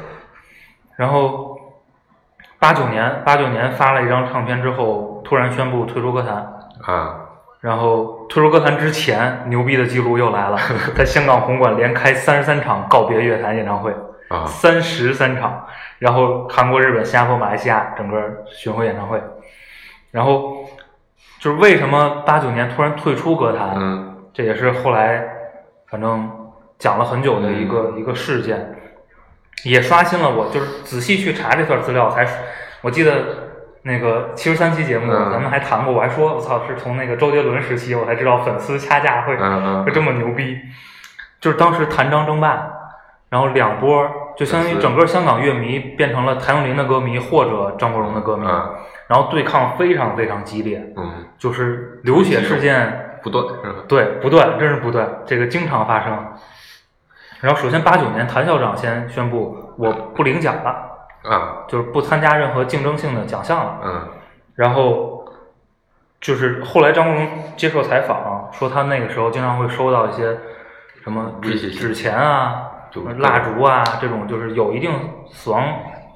[0.96, 1.56] 然后
[2.58, 6.36] 八九年八九年发了一张唱片之后，突然宣布退出歌坛。
[6.82, 7.20] 啊，
[7.60, 10.56] 然后退出歌坛之前，牛逼的记录又来了，
[10.96, 13.94] 在香港红馆连开三十三场告别乐坛演唱会，
[14.28, 14.46] 啊。
[14.46, 15.66] 三十三场，
[15.98, 19.20] 然后韩国、日本、新加坡、马来西亚整个巡回演唱会，
[20.12, 20.64] 然后
[21.40, 24.14] 就是为什么八九年突然退出歌坛，嗯。
[24.32, 25.24] 这也是后来
[25.90, 26.30] 反正
[26.78, 27.98] 讲了很久的一个、嗯。
[28.00, 28.72] 一个事件，
[29.64, 32.24] 也刷新了我，就是仔细去查这段资料才，
[32.82, 33.47] 我记得
[33.82, 35.30] 那个七十三期节目、嗯。
[35.32, 39.36] 咱们还谈过，我还说我操是从那个周杰伦时期我才知道粉丝掐架会、
[39.84, 40.58] 会这么牛逼，
[41.40, 42.70] 就是当时谭张争霸，
[43.30, 48.74] 然后两波就相当于整个香港乐迷变成了谭咏麟的歌迷或者张国荣的歌迷，嗯。
[49.06, 53.04] 然后对抗非常非常激烈，嗯，就是流血事件。
[53.20, 53.44] 不断？
[53.88, 56.12] 对，不断，真是不断，这个经常发生。
[57.40, 60.97] 然后，首先八九年，谭校长先宣布我不领奖了，
[61.28, 61.64] 啊。
[61.68, 63.80] 就是不参加任何竞争性的奖项了。
[63.84, 64.08] 嗯。
[64.54, 65.24] 然后，
[66.20, 70.36] 就是后来张国荣接受采访说，他那个时候经常会收到一些
[71.04, 72.70] 什么纸纸钱啊、
[73.18, 74.90] 蜡烛啊这种，就是有一定
[75.30, 75.62] 死亡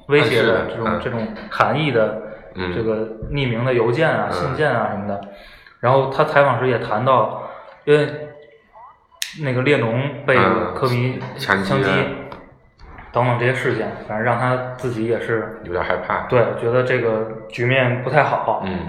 [0.07, 0.99] 威胁的的这种嗯。
[1.01, 2.21] 这种含义的
[2.55, 4.33] 嗯这个匿名的邮件啊、嗯。
[4.33, 5.21] 信件啊什么的。
[5.79, 7.43] 然后他采访时也谈到，
[7.85, 8.29] 因为
[9.41, 10.73] 那个列侬被嗯。
[10.75, 11.73] 科迷枪击
[13.13, 16.25] 等等这些事件，反正让他自己也是有点害怕。
[16.27, 18.63] 对觉得这个局面不太好。
[18.65, 18.79] 嗯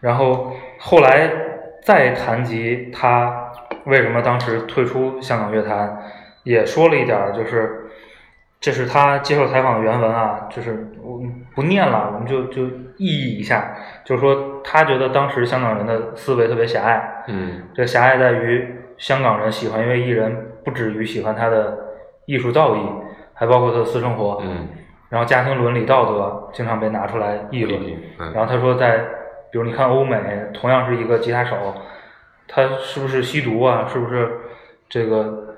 [0.00, 1.28] 然后后来
[1.82, 3.50] 再谈及他
[3.84, 5.98] 为什么当时退出香港乐坛，
[6.44, 7.90] 也说了一点，就是
[8.60, 11.20] 这是他接受采访的原文啊，就是我
[11.54, 12.62] 不念了，我们就就
[12.96, 21.76] 意译一下，就是说他觉得当时香港人的思维特别狭隘，嗯这狭隘在于香港人喜欢一位艺人，不止于喜欢他的
[22.26, 22.78] 艺术造诣，
[23.38, 24.66] 还包括他的私生活，嗯，
[25.08, 27.80] 然后家庭伦理道德经常被拿出来议论。
[28.18, 28.98] 嗯然后他说在，
[29.52, 30.18] 比如你看欧美，
[30.52, 31.56] 同样是一个吉他手，
[32.48, 33.86] 他是不是吸毒啊？
[33.88, 34.28] 是不是
[34.88, 35.54] 这个，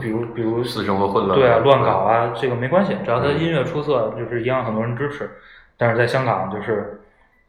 [0.00, 1.38] 比如比如私生活混乱。
[1.38, 5.30] 对啊，乱搞啊，这个没关系，只要他嗯音乐出色，就是一样很多人支持。
[5.76, 7.00] 但是在香港就是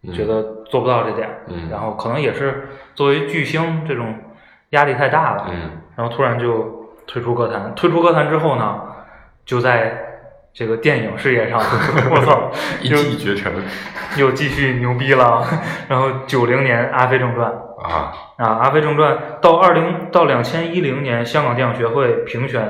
[0.03, 4.13] 嗯觉得做不到这点，嗯然后可能也是作为巨星这种
[4.71, 7.73] 压力太大了，嗯然后突然就退出歌坛。
[7.75, 8.81] 退出歌坛之后呢，
[9.45, 9.93] 就在
[10.53, 11.59] 这个电影事业上，
[12.11, 12.51] 我操，
[12.81, 13.51] 一骑绝尘
[14.17, 15.45] 又继续牛逼了。
[15.87, 17.49] 然后九零年《阿飞正传》
[17.81, 18.13] 啊！
[18.37, 22.69] 啊，《阿飞正传》到二零到两千一零年，香港电影学会评选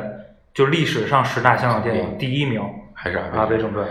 [0.53, 2.61] 就历史上十大香港电影第一名，
[2.93, 3.85] 还是《阿飞阿飞正传》。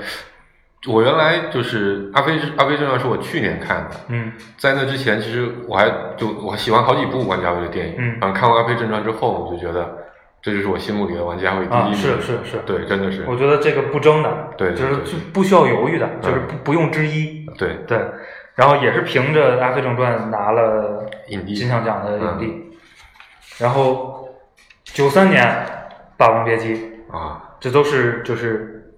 [0.86, 9.98] 我原来就是阿飞阿飞正传是我去年看的，嗯在那之前其实我还就我喜欢好几部王家卫的电影，嗯然后看完阿飞正传之后，我就觉得
[10.42, 17.46] 这就是我心目里的王家卫第一啊，是是是，对，真的是我觉得这个不争的，对对就是就不需要犹豫的，就是嗯不不用之一。
[17.58, 17.98] 对对，
[18.54, 22.78] 然后也是凭着《阿飞正传》拿了影帝金像奖的影帝。
[23.58, 24.28] 然后
[24.84, 25.46] 九三年
[26.16, 26.74] 《霸王别姬》，
[27.14, 28.94] 啊这都是就是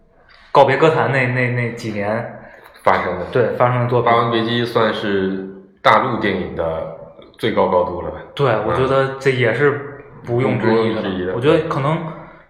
[0.53, 2.41] 告别歌坛那那那几年
[2.85, 3.25] 发生的。
[3.33, 4.17] 对发生的作《品霸。
[4.17, 5.45] 王别姬》算是
[5.83, 6.97] 大陆电影的
[7.37, 8.19] 最高高度了吧？
[8.37, 9.92] 对，我觉得这也是
[10.25, 11.35] 不用之一不用之一的。
[11.35, 11.99] 我觉得可能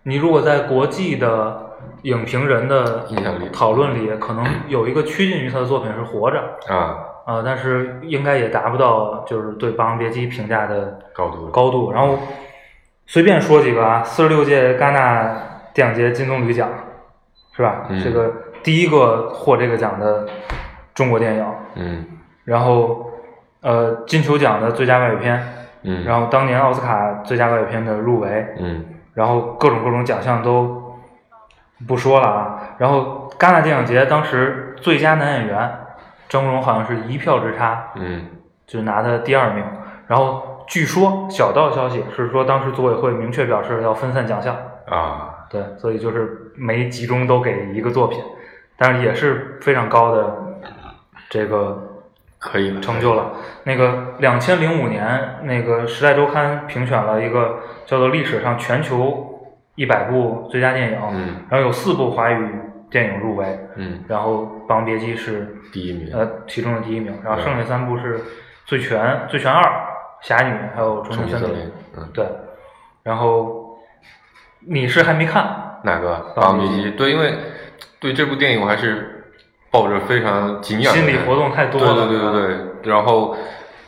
[0.05, 1.71] 你如果在国际的
[2.03, 3.05] 影评人的
[3.53, 11.93] 讨论里，可能有一个趋近于他的作品是《活着》啊，啊、但是应该也达不到就是对《霸王别姬》评价的高度高度。
[11.93, 12.19] 然后
[13.07, 15.33] 随便说几个啊，四十六届戛纳
[15.73, 16.69] 电影节金棕榈奖
[17.57, 17.87] 是吧？
[17.89, 18.03] 嗯。
[18.03, 18.33] 这个
[18.65, 20.27] 第一个获这个奖的
[20.95, 22.05] 中国电影，嗯。
[22.45, 23.11] 然后
[23.61, 25.41] 呃金球奖的最佳外语片，
[25.83, 28.85] 嗯，然后当年奥斯卡最佳外语片的入围，嗯。
[29.15, 30.99] 然后各种各种奖项都
[31.87, 32.61] 不说了啊。
[32.79, 35.71] 然后戛纳电影节当时最佳男演员
[36.29, 38.27] 张国荣好像是一票之差，嗯。
[38.67, 39.65] 就拿的第二名。
[40.07, 44.57] 然后据说小道消息是说，当时组委会明确表示要分散奖项，
[44.89, 48.23] 啊，对，所以就是没集中都给一个作品，
[48.79, 50.35] 但是也是非常高的
[51.29, 51.92] 这个
[52.43, 53.33] 可以了，成就了。
[53.63, 61.37] 那个两千零五年，那个《时代周刊》评选了一个叫做历史上全球一百部最佳电影，嗯。
[61.49, 62.49] 然后有四部华语
[62.91, 68.19] 电影入围，嗯，然后《霸王别姬》是第一名，呃其中的第一名，然后剩下三部是
[68.67, 69.63] 《醉拳》《醉拳二》
[70.21, 71.73] 《侠女》还有《重庆森林》
[72.13, 72.27] 对，
[73.05, 73.79] 然后
[74.67, 75.79] 你是还没看？
[75.85, 76.17] 哪个？
[76.35, 77.35] 《霸王别姬》对，因为
[78.01, 79.12] 对这部电影我还是
[79.73, 83.37] 抱着非常敬仰的心理活动太多了，对对对对，然后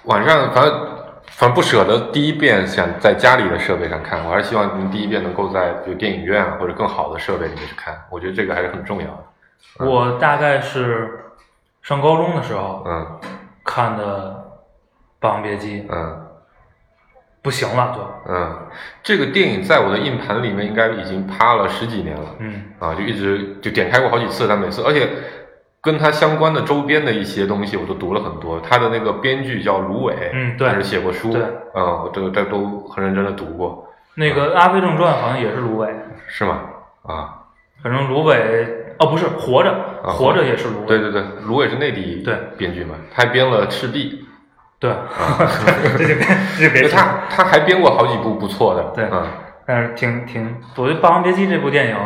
[0.05, 0.89] 晚上反正
[1.27, 9.87] 反正不舍得第一遍想在家里的设备上看，我还是希望您第一遍能够在比如电影院啊或者更好的设备里面去看，我觉得这个还是很重要的。
[9.87, 11.21] 我大概是
[11.83, 13.07] 上高中的时候嗯。
[13.67, 14.29] 看的
[15.19, 16.21] 《霸王别姬》，嗯
[17.41, 18.57] 不行了就，嗯，
[19.03, 22.29] 这个电影在我的硬盘里面应该已经趴了十几年了。
[22.41, 22.63] 嗯。
[22.79, 25.09] 啊，就一直就点开过好几次，但每次而且
[25.85, 28.59] 跟他相关的周边的一些东西我都读了很多。
[28.61, 30.69] 他的那个编剧叫芦苇，嗯对。
[30.69, 31.43] 他是写过书，对。
[31.75, 35.95] 嗯，我这个这都很认真的读过，那个《阿飞正传》好像也是芦苇，
[36.27, 36.61] 是吗？
[37.03, 37.35] 啊，
[37.83, 38.67] 反正芦苇
[38.99, 39.71] 哦不是活着，
[40.03, 42.35] 啊活着也是芦苇，对对对，芦苇是内地对。
[42.57, 44.25] 编剧嘛，他还编了《赤壁。
[44.79, 44.93] 对，
[45.97, 46.27] 这就别
[46.59, 46.89] 这就》，别提。
[46.89, 49.05] 他他还编过好几部不错的，对。
[49.13, 49.27] 嗯。
[49.67, 51.97] 但是挺挺，我觉得《霸王别姬》这部电影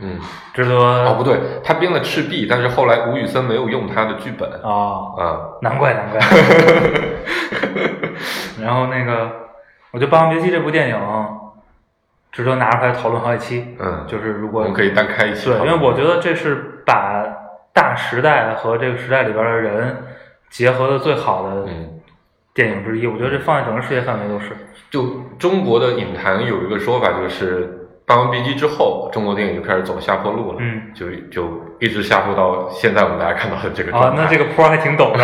[0.00, 0.18] 嗯，
[0.54, 6.20] 值得哦不对，他编了《赤壁》，但是后来吴宇森没有用他的剧本，啊， 啊，难怪难怪。
[8.62, 9.30] 然后那个，
[9.92, 10.96] 我觉得《霸王别姬》这部电影
[12.30, 13.76] 值得拿出来讨论好几期。
[13.78, 17.24] 嗯，就是如果我们可以单开一期对，因为我觉得这是把
[17.72, 19.96] 大时代和这个时代里边的人
[20.50, 21.94] 结合的最好的嗯。
[22.54, 23.06] 电影之一。
[23.06, 24.46] 我觉得这放在整个世界范围都是。
[24.90, 27.66] 就中国的影坛有一个说法，就是
[28.08, 34.22] 《霸王别姬》之后，中国电影就开始走下坡路了，嗯，就就一直下坡到现在我们大家看到的这个啊状，态。
[34.22, 35.22] 那这个坡还挺陡的。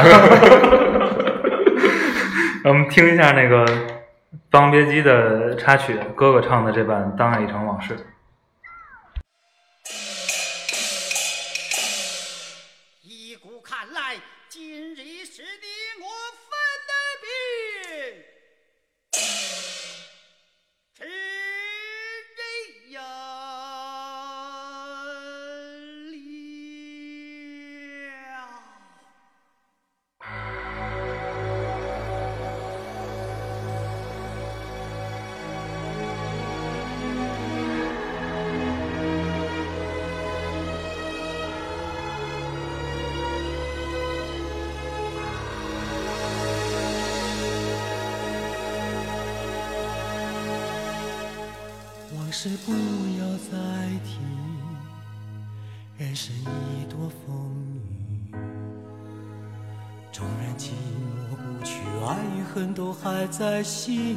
[2.65, 3.65] 我 们听一下那个
[4.51, 7.95] 《霸王别姬》的插曲，哥哥唱的这版《当爱已成往事》。
[63.37, 64.17] 在心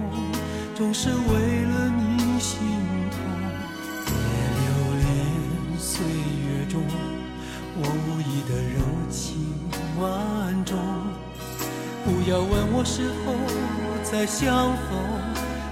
[0.81, 2.57] 总是为了你心
[3.11, 3.19] 痛。
[4.03, 4.13] 别
[4.57, 4.65] 留
[4.97, 5.05] 恋
[5.77, 6.81] 岁月中
[7.77, 9.59] 我无意的柔情
[9.99, 10.75] 万种。
[12.03, 13.31] 不要问我是否
[14.01, 14.97] 再相逢，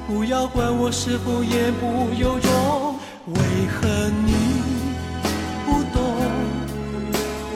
[0.07, 2.95] 不要管我是否言不由衷。
[3.25, 3.87] 为何
[4.27, 4.61] 你
[5.65, 5.97] 不懂？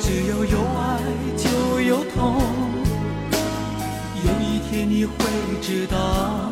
[0.01, 0.99] 只要有爱
[1.37, 2.41] 就有痛。
[4.25, 5.13] 有一天你会
[5.61, 6.51] 知道，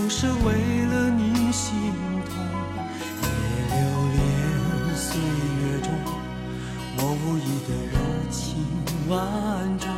[0.00, 0.52] 总是为
[0.92, 1.74] 了你心
[2.24, 2.32] 痛。
[3.20, 3.26] 别
[3.74, 3.78] 留
[4.14, 4.16] 恋
[4.94, 5.90] 岁月中
[6.98, 7.98] 我无意的柔
[8.30, 8.38] 情
[9.08, 9.18] 万
[9.76, 9.88] 种。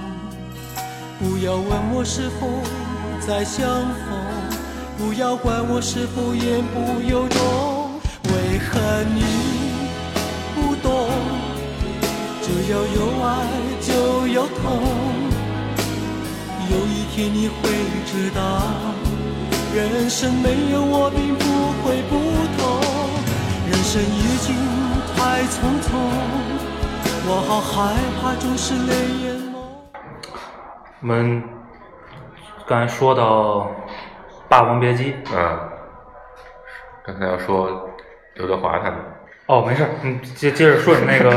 [1.19, 2.49] 不要问我是否
[3.21, 4.09] 再相逢，
[4.97, 8.01] 不要管我是否言不由衷。
[8.25, 8.81] 为何
[9.15, 9.21] 你
[10.55, 11.11] 不懂？
[12.41, 13.29] 只要有爱
[13.83, 14.81] 就有痛。
[16.71, 17.69] 有一天你会
[18.07, 18.41] 知道，
[19.73, 21.45] 人生没有我并不
[21.81, 22.19] 会不
[22.59, 22.81] 同。
[23.71, 24.57] 人生已经
[25.15, 25.95] 太匆匆，
[27.25, 28.93] 我好害怕总是泪
[29.23, 30.33] 眼朦胧。
[31.01, 31.43] 我们
[32.67, 33.59] 刚才说到
[34.49, 35.59] 《霸王别姬》，嗯，
[37.07, 37.89] 刚才要说
[38.35, 38.99] 刘德华他们，
[39.47, 41.33] 哦，没事儿，嗯，接接着说你那个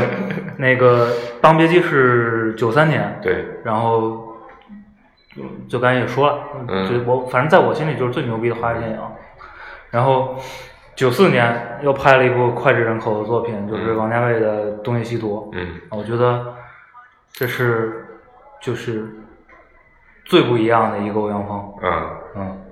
[0.56, 1.06] 那个
[1.40, 4.33] 《霸王别姬》是九三年，对，然后
[5.36, 8.98] 就就刚才也说了，嗯就我反正在我心里就是最牛逼的华语电影。
[9.90, 10.36] 然后
[10.96, 15.50] 九四年又拍了一部脍炙人口的作品，就是嗯王家卫的《东邪西毒》。
[15.56, 16.54] 嗯我觉得
[17.32, 18.06] 这是
[18.60, 19.06] 就是
[20.24, 21.74] 最不一样的一个欧阳锋。
[21.82, 22.62] 嗯，嗯，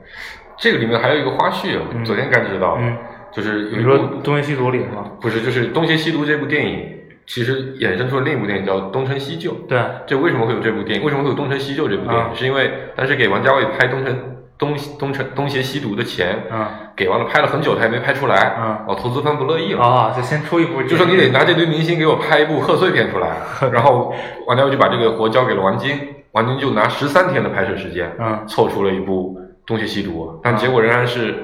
[0.56, 2.96] 这个里面还有一个花絮，昨天刚知道，嗯
[3.32, 5.10] 就是有你说一部《东邪西毒》里是吗？
[5.20, 6.91] 不是，就是《东邪西毒》这部电影，
[7.26, 9.50] 其实衍生出了另一部电影叫《东成西就》。
[9.68, 11.04] 对，这为什么会有这部电影？
[11.04, 12.20] 为什么会有《东成西就》这部电影？
[12.20, 14.16] 啊是因为当时给王家卫拍《东成
[14.58, 16.66] 东东成东邪西毒》的钱，嗯。
[16.94, 18.84] 给完了，拍了很久，他也没拍出来，嗯。
[18.86, 23.38] 哦，投资方不乐意了，啊，就先出一部，就说你得拿这堆明星给我拍一部贺岁片出来，
[23.72, 24.14] 然后
[24.46, 25.98] 王家卫就把这个活交给了王晶，
[26.32, 28.44] 王晶就拿十三天的拍摄时间，嗯。
[28.46, 31.34] 凑出了一部《东邪西毒》，但结果仍然是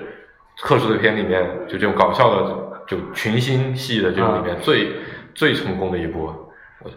[0.60, 2.54] 贺岁片里面就这种搞笑的
[2.86, 4.92] 就群星戏的这种里面最、
[5.38, 6.24] 最成功的一部。
[6.82, 6.90] 我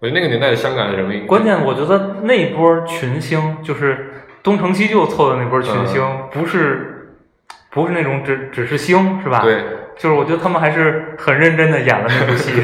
[0.00, 7.16] 我觉得那个年代的香港人民，关键我觉得那波群星就是东成西就凑的那波群星，嗯不是
[7.70, 9.40] 不是那种只只是星是吧？
[9.40, 9.64] 对，
[9.96, 12.62] 就是我觉得他们还是很认真的演了那部戏。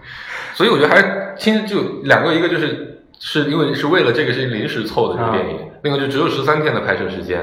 [0.52, 7.42] 所以我觉得还其实就两个，一个就是是因为是为了这个是临时凑的这个电影，另一个就只有十三天的拍摄时间，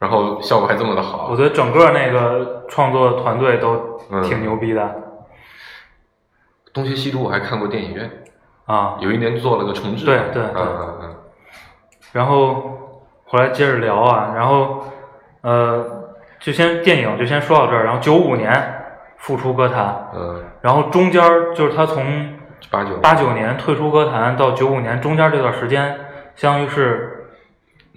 [0.00, 1.36] 然后效果还这么的好我。
[1.36, 4.94] 觉得整个那个创作团队都嗯挺牛逼的、
[6.72, 8.10] 东邪西毒我还看过电影院，
[8.66, 8.96] 啊。
[9.00, 11.16] 有一年做了个重置，对对对嗯嗯嗯，
[12.12, 14.84] 然后后来接着聊啊，然后
[15.42, 15.84] 呃，
[16.38, 18.74] 就先电影就先说到这儿，然后九五年
[19.16, 20.44] 复出歌坛，嗯。
[20.60, 21.22] 然后中间
[21.54, 22.04] 就是他从
[22.70, 22.96] 八九。
[22.98, 25.98] 八九年退出歌坛到九五年中间这段时间，
[26.36, 27.28] 相当于是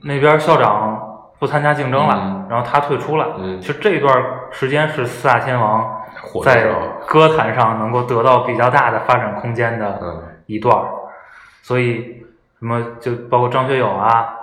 [0.04, 2.48] 那边校长不参加竞争了，嗯。
[2.50, 3.36] 然后他退出了。
[3.38, 3.60] 嗯。
[3.60, 10.86] 其实这段时间是四大天王在火的时候，歌坛上能够得到比较大的发展空间的嗯，一段儿，
[11.62, 12.24] 所以
[12.60, 14.34] 什么就包括张学友啊，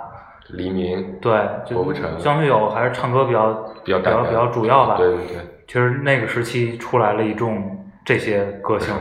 [0.49, 1.31] 黎明对，
[1.65, 3.53] 就张学友还是唱歌比较
[3.83, 4.95] 比较比较比较主要吧。
[4.97, 8.93] 对对对，其实那个时期出来了一众这些歌星，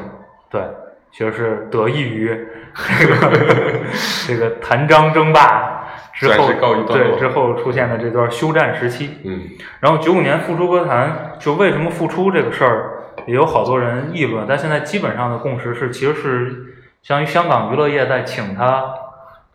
[0.51, 0.62] 对，
[1.11, 2.47] 其实是得益于
[2.99, 3.33] 这个
[4.29, 5.78] 这个谭张争霸
[6.18, 6.48] 之后
[6.86, 9.18] 对之后出现的这段休战时期。
[9.24, 9.40] 嗯
[9.80, 18.84] 然后九五年复出歌坛，就为什么复出这个事儿，也有好多人议论，但现在基本上的共识是，其实是相当于香港娱乐业在请他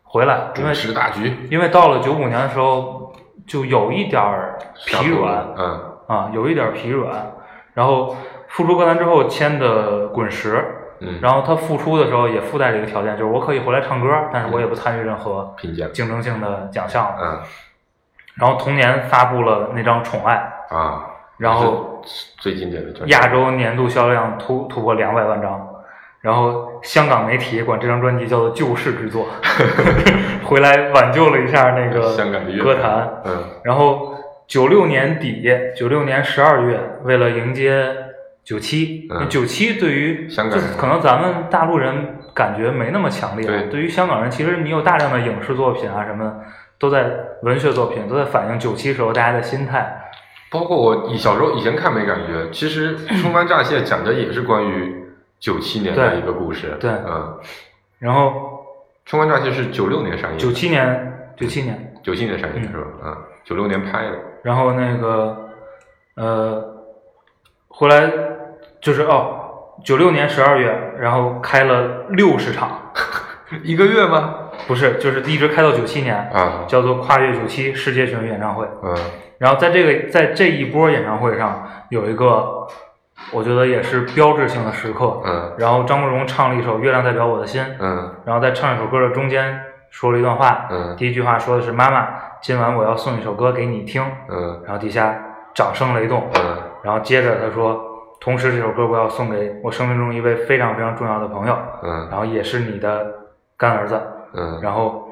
[0.02, 3.12] 回来，因为大局，因为到了九五年的时候，
[3.46, 7.30] 就有一点儿疲软，嗯啊，有一点疲软。
[7.74, 8.16] 然后
[8.48, 10.64] 复出歌坛之后签的滚石，
[11.00, 15.54] 嗯，然后他复出的时候也附带了一个条件，就是我可以回来唱歌，但是我也不参与任何，
[15.92, 17.04] 竞争性的奖项。
[17.04, 17.16] 了。
[17.20, 17.38] 嗯。
[18.36, 20.34] 然后同年发布了那张《宠爱
[20.70, 20.76] 啊，》，
[21.38, 22.02] 然后
[22.38, 25.70] 最经典的专辑，亚洲年度销量突突破两百万张。
[26.20, 29.26] 然后香港媒体管这张专辑叫做救世之作，
[30.42, 33.22] 回来挽救了一下那个香港的乐歌坛。
[33.26, 33.44] 嗯。
[33.62, 34.14] 然后
[34.46, 37.94] 九六年底，九六年十二月，为了迎接
[38.44, 46.34] 九七嗯，九七对于香港可能咱们大陆人感觉没那么强烈，对对于香港人，其实你有大量的影视作品啊什么，
[46.78, 47.10] 都在
[47.42, 50.00] 文学作品都在反映九七时候大家的心态。
[50.50, 54.94] 包括我以小时候以前看没感觉，其实《春光乍泄》讲的也是关于
[55.40, 56.76] 九七年的一个故事。
[56.78, 57.38] 对嗯，
[57.98, 58.28] 然后
[59.04, 62.84] 《春光乍泄》是九六年上映的，九七年，九七年，九七年上映的是吧？
[63.04, 64.12] 嗯，九六年拍的。
[64.42, 65.48] 然后那个
[66.16, 66.62] 呃，
[67.66, 68.12] 后来
[68.84, 69.40] 就是哦，
[69.82, 72.92] 九六年十二月，然后开了六十场。
[73.64, 74.34] 一个月吗？
[74.68, 78.68] 不是，就是一直开到九七年，啊，叫做跨越九七世界巡回演唱会。
[78.82, 78.94] 嗯
[79.38, 82.66] 然后在这个在这一波演唱会上，有一个
[83.32, 85.22] 我觉得也是标志性的时刻。
[85.24, 89.60] 嗯然后张国荣唱了一首《月亮代表我的心》，嗯然后在唱一首歌的中间
[89.90, 90.66] 说了一段话。
[90.70, 92.06] 嗯第一句话说的是：“妈妈，
[92.42, 94.04] 今晚我要送一首歌给你听。
[94.28, 95.18] 嗯”然后底下
[95.54, 96.28] 掌声雷动。
[96.36, 97.82] 嗯然后接着他说
[98.24, 103.06] ：“同时这首歌我要送给我生命中一位非常非常重要的朋友，嗯然后也是你的
[103.58, 104.00] 干儿子。”
[104.32, 105.08] 嗯然后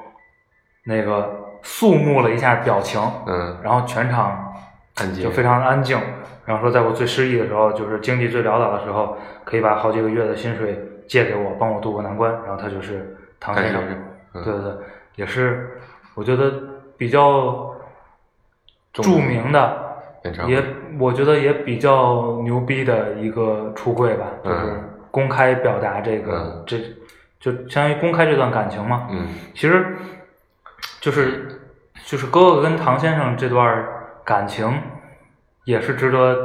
[0.85, 1.31] 那个
[1.63, 4.53] 肃穆了一下表情，嗯，然后全场
[4.97, 6.01] 安静就非常安静。
[6.47, 12.33] 然后说，在我最失意的时候，就是经济最潦倒的时候，可以把好几个月的薪水借给我，帮我渡过难关。
[12.45, 14.73] 然后他就是唐先生唐先生，嗯对对对，
[15.17, 15.79] 也是
[16.15, 16.51] 我觉得
[16.97, 17.77] 比较
[18.93, 19.92] 著名的，
[20.25, 20.63] 演唱会也
[20.99, 26.79] 我觉得也比较牛逼的一个出柜吧，就是嗯公开表达这个、嗯这
[27.41, 29.09] 就相当于公开这段感情嘛。
[29.11, 29.97] 嗯其实
[31.01, 31.61] 就是
[32.05, 33.85] 就是哥哥跟唐先生这段
[34.25, 34.73] 感情
[35.65, 36.37] 也是值得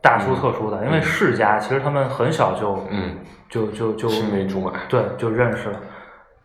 [0.00, 3.16] 大书特书的，因为世家其实他们很小就嗯，
[3.48, 4.72] 就就就青梅竹马。
[4.88, 5.80] 对就认识了。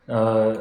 [0.07, 0.55] 呃，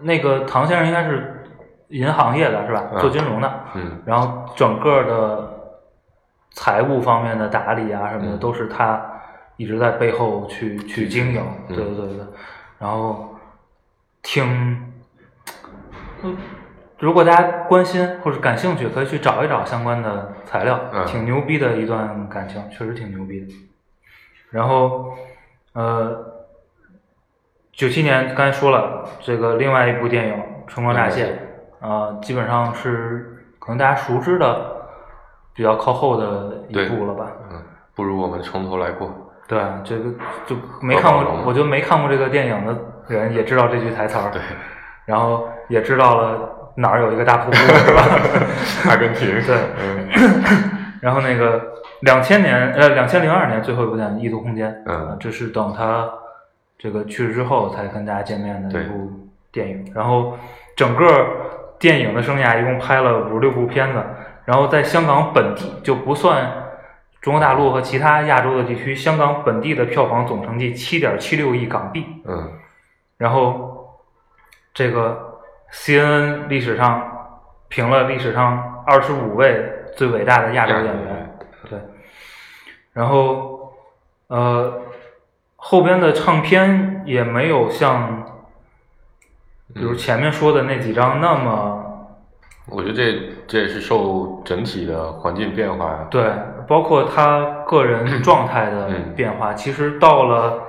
[0.00, 1.44] 那个唐先生应该是
[1.88, 2.84] 银行业的是吧？
[2.92, 5.49] 嗯做金融的，嗯然后整个的
[6.52, 9.20] 财务方面的打理啊什么的，嗯都是他
[9.56, 11.42] 一直在背后去去经营。
[11.68, 12.26] 嗯对对对对，
[12.78, 13.36] 然后
[14.22, 14.44] 挺，
[16.22, 16.36] 嗯，
[16.98, 23.46] 如果大家关心或者感兴趣，可以去找一找相关的材料，嗯挺牛逼的一段感情，确实挺牛逼的。
[24.50, 25.16] 然后，
[25.74, 26.44] 呃，
[27.72, 30.34] 九七年刚才说了，这个另外一部电影
[30.66, 31.38] 《春光乍泄》
[31.86, 34.79] 啊、基本上是可能大家熟知的
[35.54, 37.26] 比较靠后的一对部了吧？
[37.50, 37.60] 嗯，
[37.94, 39.10] 不如我们从头来过。
[39.48, 40.10] 对，这个
[40.46, 42.76] 就没看过我就没看过这个电影的
[43.08, 44.40] 人也知道这句台词儿，对，
[45.06, 46.38] 然后也知道了
[46.76, 48.02] 哪儿有一个大瀑布，是吧？
[48.88, 49.28] 阿根廷。
[49.44, 50.70] 对嗯
[51.00, 51.60] 然后那个
[52.02, 56.06] 两千年，呃，两千零二年最后一部电影《异度空间》，嗯呃这是等他
[56.78, 59.10] 这个去世之后才跟大家见面的一部
[59.50, 59.90] 电影。
[59.94, 60.36] 然后
[60.76, 61.26] 整个
[61.78, 64.02] 电影的生涯一共拍了五十六部片子，
[64.44, 66.50] 然后在香港本地就不算
[67.20, 72.04] 中国大陆和其他亚洲的地区，香港本地的票房总成绩七点七六亿港币。
[72.26, 72.52] 嗯
[73.18, 74.00] 然后
[74.72, 77.38] 这个 CNN 历史上
[77.68, 79.62] 评了历史上二十五位
[79.94, 81.38] 最伟大的亚洲演员，
[81.68, 81.78] 对。
[82.94, 83.74] 然后
[84.28, 84.82] 呃，
[85.56, 88.24] 后边的唱片也没有像，
[89.74, 91.79] 比如前面说的那几张那么。
[92.70, 96.06] 我觉得这这也是受整体的环境变化。
[96.10, 96.30] 对，
[96.68, 100.62] 包括他个人 状态的嗯变化，其实到了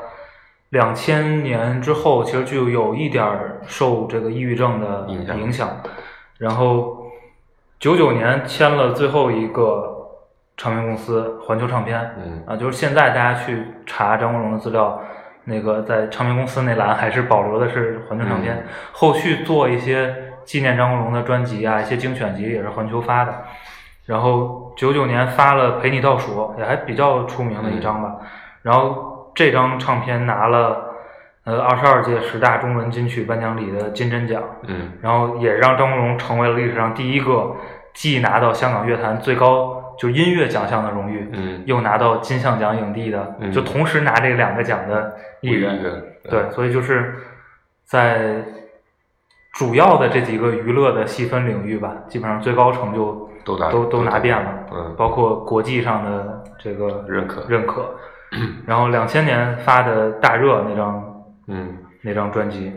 [0.69, 3.23] 两千年之后，其实就有一点
[3.65, 5.69] 受这个抑郁症的影响影响。
[6.37, 7.05] 然后
[7.79, 10.09] 九九年签了最后一个
[10.57, 14.99] 唱片公司环球唱片，嗯啊，就是现在大家去查张国荣的资料，
[15.43, 18.55] 那个在唱片公司那栏还是保留的是环球唱片。
[18.55, 23.33] 嗯后续做一些纪念张国荣的专辑啊，一些精选集也是环球发的。
[24.05, 28.15] 然后九九年发了《陪你倒数》，也还比较出名的一张吧。
[28.61, 30.95] 然后这张唱片拿了
[31.45, 37.55] 呃二十二届十大中文金曲颁奖礼的金针奖，嗯然后也让张国荣成为了历史上第一个
[37.93, 45.81] 既拿到香港乐坛最高就音乐奖项的荣誉，嗯，又拿到金像奖影帝的，嗯就同时拿这两个奖的艺人。
[45.81, 47.15] 人对，所以就是
[47.85, 48.43] 在
[49.51, 54.95] 主要的这几个娱乐的细分领域吧，基本上最高成就都拿都都拿遍了，嗯。
[54.97, 57.43] 包括国际上的这个认可。
[57.47, 57.95] 认可。
[58.65, 61.77] 然后两千年发的大热那张嗯。
[62.03, 62.73] 那张专辑，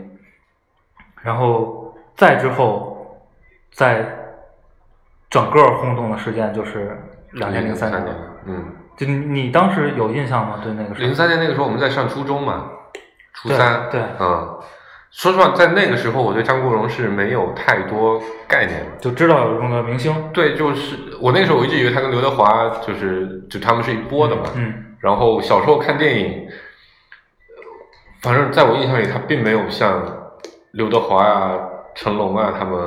[1.23, 3.17] 然后再之后，
[3.71, 4.05] 在
[5.31, 6.95] 整个轰动的事件就是
[7.31, 8.15] 两千零三年年。，
[8.45, 8.65] 嗯，
[8.95, 10.59] 就你你当时有印象吗？
[10.63, 12.69] 对那个零三年那个时候我们在上初中嘛，
[13.33, 13.99] 初对三，对。
[14.19, 14.59] 嗯，
[15.17, 18.97] 说实话，在那个时候我对张国荣是没有太多概念的。
[18.99, 26.47] 就知道有这么个明星，对，就是我那个时候我一直以为他跟刘德华就是就他们是一波的嘛，嗯然后小时候看电影，
[28.21, 30.05] 反正在我印象里，他并没有像
[30.71, 31.59] 刘德华啊、
[31.95, 32.77] 成龙啊他们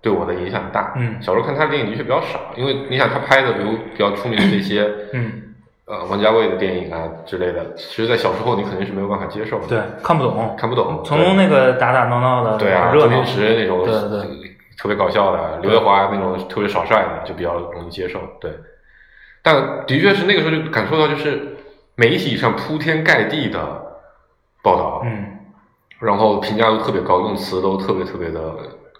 [0.00, 0.94] 对我的影响大。
[0.96, 5.42] 嗯小时候看他的电影的确比较少，因为你想他拍的，比如比较出名的这些，嗯，
[5.86, 11.00] 呃，王家卫的电影啊之类的，其实，在小时候你肯定是没有办法接受的，对，看不懂，看不懂。
[11.04, 18.18] 从那个打打闹闹的，对啊，周星，驰那种对对对特别搞笑的，刘德华那种特别耍帅的，就比较容易接受。
[18.40, 18.50] 对，
[19.42, 21.56] 但的确是那个时候就感受到，就是
[21.94, 23.60] 媒体上铺天盖地的
[24.64, 25.38] 报道，嗯，
[26.00, 28.40] 然后评价都特别高，用词都特别特别的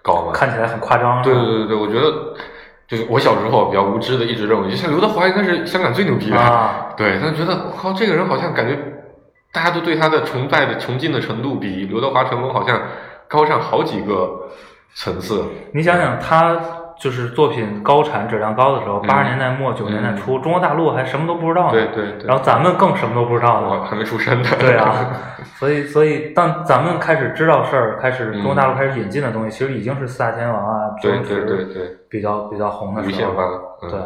[0.02, 0.32] 高嘛。
[0.32, 2.32] 看起来很夸张，对对对对，我觉得
[2.88, 8.78] 就是我小时候比较无知的，一直认为，就像刘德华应该是香港最牛逼的，啊，对，但觉得我靠，这个人好像感觉
[9.52, 12.80] 大家都对他的崇拜的崇敬的程度比刘德华、成功好像
[13.28, 14.48] 高上好几个
[14.94, 15.44] 层次。
[15.72, 16.75] 你想想他。
[16.98, 19.06] 就是作品高产、质量高的时候，嗯。
[19.06, 21.72] 八十年代末、九十年代初，中国大陆还什么都不知道呢。
[21.72, 23.68] 对对对，然后咱们更什么都不知道呢。
[23.68, 24.48] 我还没出生呢。
[24.58, 25.12] 对啊，
[25.58, 33.42] 所以所以当咱们开始知道事儿，开始嗯中国大陆开始引进的东西，其实已经是四大天王啊、周对对对对，比较比较红的时候无限吧，
[33.82, 33.90] 嗯。
[33.90, 34.00] 对，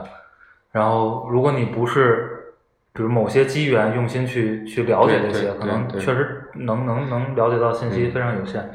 [0.73, 2.55] 然后如果你不是，
[2.93, 8.11] 比如某些机缘用心去去了解这些，可能确实能能能了解到信息嗯。
[8.13, 8.69] 非常有限。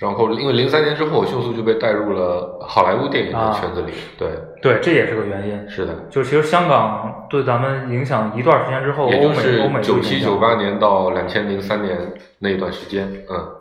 [0.00, 3.92] 然后因为零三年之后，我迅速就被带入了好莱坞电影的啊圈子里。
[4.18, 4.28] 对，
[4.60, 5.68] 对，这也是个原因。
[5.68, 11.96] 是的，就其实香港对咱们影响一段时间之后，欧美也就是欧美九七九八年到两千零三年
[12.40, 13.54] 那一段时间，嗯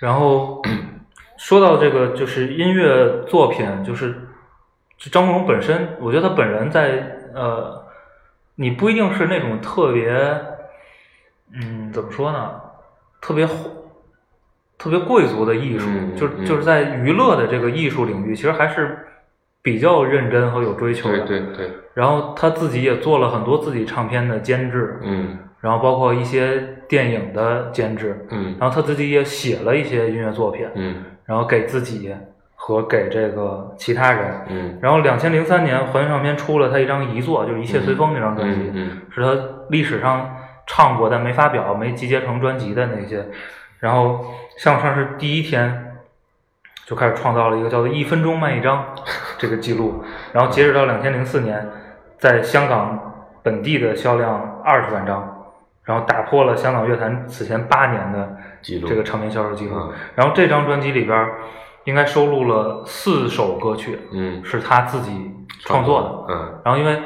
[0.00, 0.60] 然后
[1.38, 4.14] 说到这个，就是音乐作品，就是
[5.10, 7.82] 张国荣本身，我觉得他本人在呃，
[8.56, 10.10] 你不一定是那种特别，
[11.54, 12.60] 嗯，怎么说呢，
[13.20, 13.48] 特别
[14.82, 18.98] 特别贵族的艺术，嗯嗯就就是在娱乐的这个艺术领域，其实还是
[19.62, 21.20] 比较认真和有追求的。
[21.20, 32.12] 对对对，然后他自己也做了很多自己唱片的监制，嗯然后包括一些电影的监制，嗯然后他自己也写了一些音乐作品，嗯然后给自己
[32.56, 34.34] 和给这个其他人。
[34.48, 40.34] 嗯然后两千零三年环球唱片出了他一张遗作，就是《一切随风》那张专辑，嗯嗯是他历史上
[40.66, 43.24] 唱过但没发表、没集结成专辑的那些。
[43.78, 44.24] 然后
[44.62, 45.96] 上上市第一天
[46.86, 48.94] 就开始创造了一个叫做“一分钟卖一张
[49.36, 51.68] ”这个记录，然后截止到两千零四年，
[52.16, 55.52] 在香港本地的销量二十万张，
[55.82, 59.74] 然后打破了香港乐坛此前八年的记录这个唱片销售记录。
[59.74, 61.28] 嗯然后这张专辑里边
[61.82, 65.28] 应该收录了四首歌曲，嗯，是他自己
[65.64, 66.34] 创作的。
[66.34, 67.02] 嗯然后因为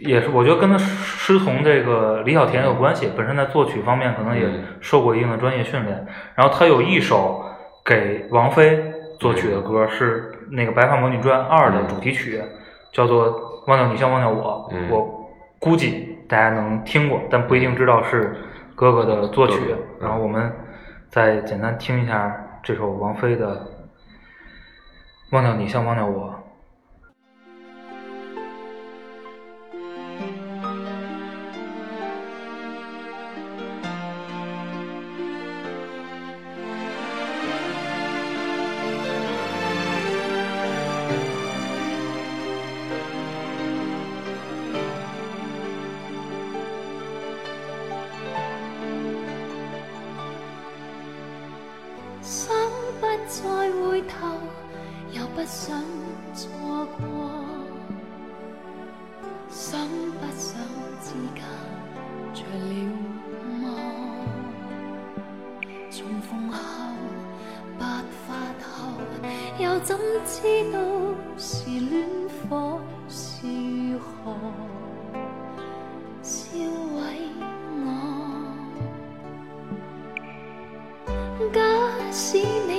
[0.00, 6.06] 也是我觉得跟他师从这个李小田有关系，本身在作曲方面可能也嗯受过一定的专业训练。
[6.34, 7.44] 然后他有一首
[7.84, 12.40] 给王菲作曲的歌，是那个《白发魔女传二》的主题曲，
[12.92, 13.28] 叫做
[13.66, 14.68] 《忘掉你像忘掉我》。
[14.74, 15.28] 嗯我
[15.58, 18.36] 估计大家能听过，但不一定知道是
[18.74, 19.74] 哥哥的作曲。
[20.00, 20.52] 然后我们
[21.10, 22.32] 再简单听一下
[22.62, 23.56] 这首王菲的
[25.32, 26.26] 《忘掉你像忘掉我》。
[82.12, 82.77] see me.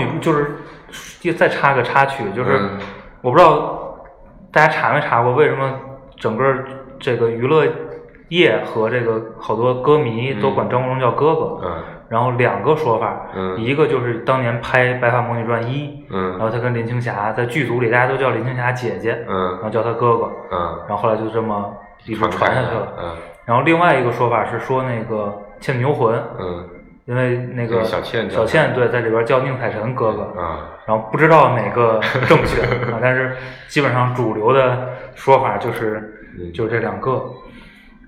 [0.00, 0.56] 女》就是
[1.34, 2.70] 再插个插曲，就是、嗯。
[3.22, 3.96] 我不知道
[4.50, 5.72] 大家查没查过，为什么
[6.16, 6.44] 整个
[6.98, 7.66] 这个娱乐
[8.30, 11.60] 业和这个好多歌迷都管张国荣叫哥哥。
[11.62, 11.82] 嗯。
[12.08, 13.60] 然后两个说法，嗯。
[13.60, 16.30] 一个就是当年拍《白发魔女传一》，嗯。
[16.30, 21.72] 然后他跟林青霞在剧组里，大家都叫林青霞姐姐，然嗯后叫他哥哥，嗯，然后后来就这么
[22.06, 22.88] 一直传下去了。
[23.00, 23.16] 嗯。
[23.44, 25.26] 然后另外一个说法是说那个
[25.62, 26.68] 《倩女幽魂》，嗯
[27.10, 31.98] 因为那个小倩小倩对在里边叫宁采臣哥哥，啊然后不知道哪个
[32.28, 33.36] 正确 啊，但是
[33.66, 37.20] 基本上主流的说法就是嗯就这两个。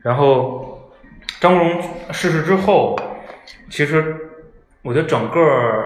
[0.04, 0.78] 然后
[1.40, 1.82] 张国荣
[2.12, 2.96] 逝世之后，
[3.68, 4.14] 其实
[4.82, 5.84] 我觉得整个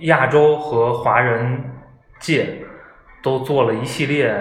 [0.00, 1.62] 亚洲和华人
[2.18, 2.62] 界
[3.22, 4.34] 都做了一系列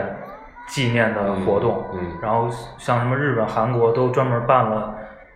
[0.69, 2.47] 纪念的活动，嗯嗯然后
[2.77, 4.92] 像什么日本、韩国都专门办了，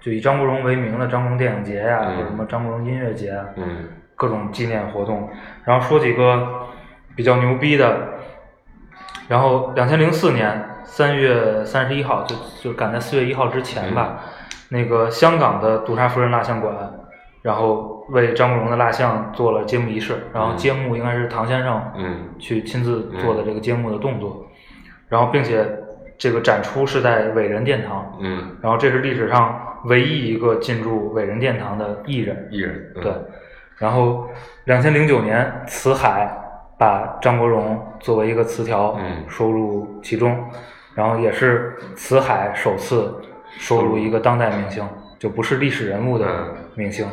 [0.07, 2.15] 就以张国荣为名的张国荣电影节呀、嗯。
[2.15, 3.89] 或者什么张国荣音乐节啊，嗯。
[4.15, 5.29] 各种纪念活动。
[5.65, 6.47] 然后说几个
[7.13, 8.07] 比较牛逼的，
[9.27, 14.21] 然后两千零四年三月三十一号，就就赶在四月一号之前吧，
[14.69, 16.73] 那个香港的杜莎夫人蜡像馆，
[17.41, 22.29] 然后为张国荣的蜡像做了揭幕仪式，然后揭幕应该是唐先生嗯。
[22.39, 24.47] 去亲自做的这个揭幕的动作，
[25.09, 25.67] 然后并且
[26.17, 33.01] 这个展出是在伟人殿堂，嗯，然后这是历史上唯一一个进入伟人殿堂的艺人，艺人嗯。
[33.01, 33.11] 对，
[33.77, 34.29] 然后
[34.65, 36.29] 两千零九年，辞海
[36.77, 39.23] 把张国荣作为一个词条嗯。
[39.27, 40.37] 收入其中，
[40.93, 43.13] 然后也是辞海首次
[43.57, 46.55] 收入一个当代明星，就不是历史人物的嗯。
[46.75, 47.07] 明星。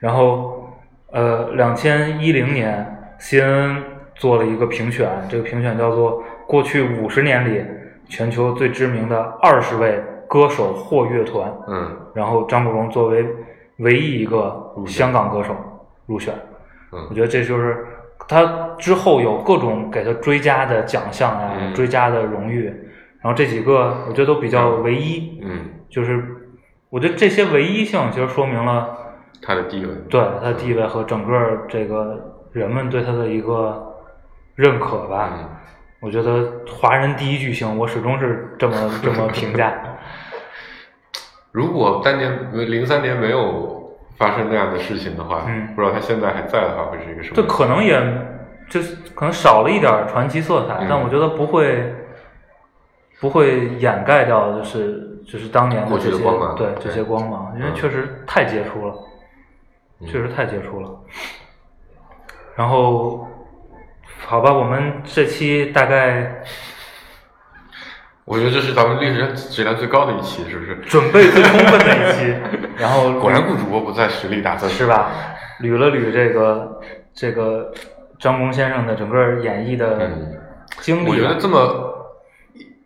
[0.00, 0.68] 然后，
[1.12, 3.76] 呃，两千一零年，CNN
[4.16, 7.64] 做了一个评选，这个评选叫做过去五十年里
[8.08, 10.02] 全球最知名的二十位
[10.32, 11.52] 歌手或乐团。
[11.68, 11.96] 嗯。
[12.14, 13.26] 然后张国荣作为
[13.76, 15.54] 唯一一个香港歌手
[16.06, 16.32] 入选，
[16.90, 17.86] 我嗯觉得这就是
[18.26, 21.74] 他之后有各种给他追加的奖项呀、嗯。
[21.74, 22.64] 追加的荣誉，
[23.20, 26.22] 然后这几个我觉得都比较唯一，嗯，就是
[26.88, 28.96] 我觉得这些唯一性其实说明了
[29.42, 32.18] 他的地位，对他的地位和整个这个
[32.52, 33.94] 人们对他的一个
[34.54, 35.30] 认可吧。
[35.32, 35.48] 嗯。
[36.02, 39.72] 我觉得华人第一巨星，我始终是这么这么评价。
[41.52, 47.36] 如果当年零三年没有发生那样的事情的话，嗯不知道他现在还在的话，会是一个什么？
[47.36, 48.00] 这可能也
[48.68, 51.94] 就是可能少了一点传奇色彩，嗯但我觉得不会
[53.20, 58.94] 不会掩盖掉，就是就是当年过去这些的光芒对对这些光芒，因为嗯确实太杰出了，
[60.00, 60.90] 嗯确实太杰出了。
[62.56, 63.26] 然后，
[64.26, 66.42] 好吧，我们这期大概
[68.24, 70.76] 我觉得这是咱们历史上质量最高的一期，是不是？
[70.86, 72.34] 准备最充分的一期，
[72.78, 75.10] 然后果然顾主播不在，实力大增，是吧？
[75.60, 76.80] 捋了捋这个
[77.12, 77.72] 这个
[78.18, 80.34] 张工先生的整个演绎的嗯
[80.80, 82.14] 经历吧，我觉得这么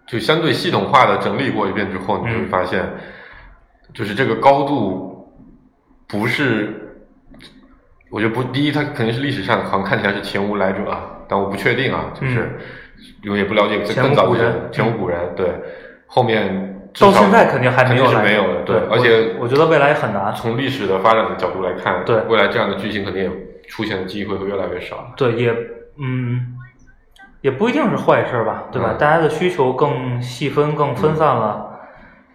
[0.07, 2.83] 就相对系统化的整理过一遍之后，你就会嗯发现，
[3.93, 5.35] 就是这个高度
[6.09, 6.99] 不是，
[8.11, 12.59] 我觉得不，第一，它肯定是历史上好像看起来是前无来者啊，但我不确定啊，就是、
[13.23, 15.47] 因为也不了解更早的人前无古人，对，
[16.07, 20.35] 后面到现在肯定还没有来没有的，对，而且我我觉得未来也很难。
[20.35, 23.31] 从历史的发展的角度来看，对未来这样的剧情肯定也
[23.69, 25.13] 出现的机会会越来越少。
[25.17, 25.55] 对，也
[25.99, 26.55] 嗯，
[27.41, 28.91] 也不一定是坏事吧，对吧？
[28.93, 31.67] 嗯大家的需求更细分、更分散了，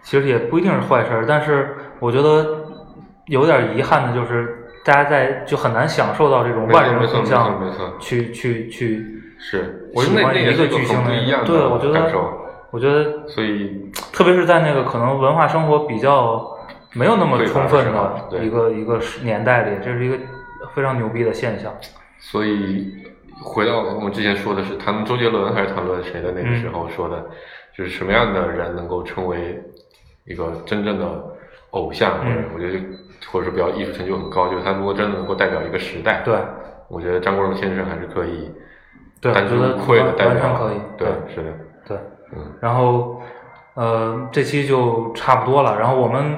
[0.04, 1.26] 其实也不一定是坏事。
[1.28, 2.46] 但是我觉得
[3.28, 7.60] 有点遗憾的就是，大家在就很难享受到这种万人空巷
[8.00, 12.00] 去去去是，我觉得那喜欢一那也是个个剧情不一样对，我觉得
[12.70, 16.58] 我觉得所以特别是在那个可能文化生活比较
[16.94, 17.86] 没有那么充分
[18.30, 20.18] 对的一个一个年代里，这是一个
[20.74, 21.74] 非常牛逼的现象。
[22.20, 22.94] 所以
[23.42, 27.26] 回到我们之前说的是谈论周杰伦还是谈论谁的那个时候说的，
[27.76, 29.62] 就是什么样的人能够成为
[30.26, 31.24] 一个真正的
[31.72, 32.80] 偶像，或者嗯我觉得
[33.32, 36.36] 或者说比较艺术成就很高，就是他如果真的能够代表一个时代，对，
[36.88, 38.52] 我觉得张国荣先生还是可以
[39.22, 40.82] 对，我觉得愧的代表，完全可以。
[40.98, 41.50] 对，是的，
[41.88, 41.98] 对，
[42.34, 43.22] 嗯，然后
[43.76, 45.78] 呃，这期就差不多了。
[45.80, 46.38] 然后我们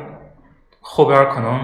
[0.81, 1.59] 后边可能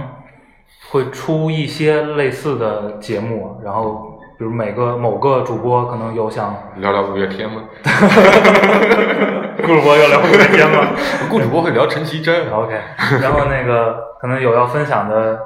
[0.91, 7.63] 会出一些类似的节目，然后比如每个某个主播可能有想聊聊五月天吗？
[9.61, 10.88] 顾主播要聊五月天吗
[11.30, 12.49] 顾主播会聊陈绮贞？
[12.49, 12.74] OK，
[13.22, 15.38] 然后那个可能有要分享的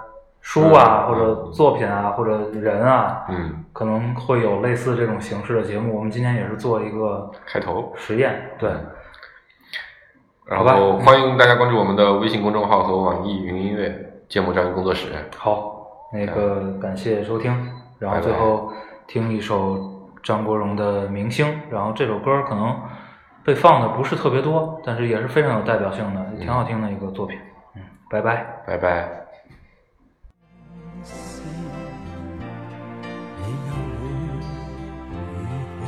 [0.43, 5.95] 书啊，嗯或者作品啊，或者人啊，嗯，可能会有类似这种形式的节目。
[5.95, 7.93] 我们今天也是做一个开头。
[7.95, 8.69] 实验，对，
[10.45, 15.07] 然后欢迎大家关注我们的微信公众号和网易云音乐芥末章鱼工作室。
[15.37, 17.49] 好，那个感谢收听，
[17.97, 18.73] 然后最后
[19.07, 22.77] 听一首张国荣的《明星》，然后这首歌可能
[23.45, 27.39] 被放的不是特别多，但是也是非常有代表性的，挺好听的一个作品。
[27.77, 28.45] 嗯，拜拜。
[28.67, 29.22] 拜拜。
[33.39, 34.01] 你又會
[35.09, 35.11] 如
[35.79, 35.83] 何？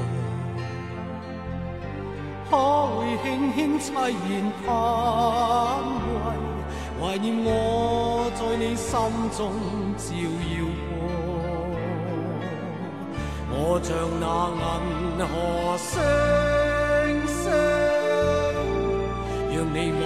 [2.50, 2.52] 可
[2.88, 3.88] 會輕輕凄
[4.30, 4.32] 然
[4.66, 4.68] 叹
[6.06, 6.36] 喟，
[7.00, 7.50] 怀念我
[8.36, 8.92] 在你心
[9.36, 9.40] 中
[9.98, 10.06] 照
[10.52, 10.56] 耀
[10.90, 10.94] 过。
[13.58, 13.88] 我像
[14.20, 14.24] 那
[14.84, 14.92] 银
[15.26, 15.34] 河
[15.78, 15.90] 星
[17.26, 17.40] 星，
[19.50, 20.04] 讓你默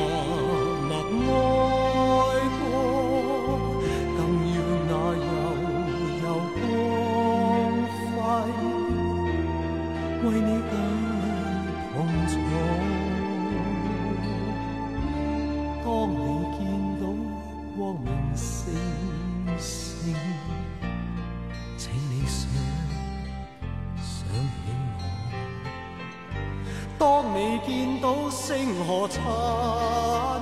[27.40, 30.42] 未见到星河灿烂，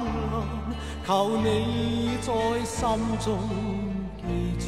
[1.06, 2.34] 求你在
[2.66, 2.90] 心
[3.24, 3.38] 中
[4.18, 4.24] 记
[4.58, 4.67] 住。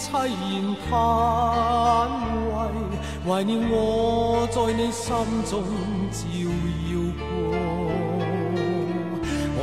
[0.00, 0.32] 凄然
[0.88, 0.90] 叹
[2.50, 5.52] 喟，怀念我在你心中
[6.10, 6.18] 照
[6.88, 7.22] 耀过。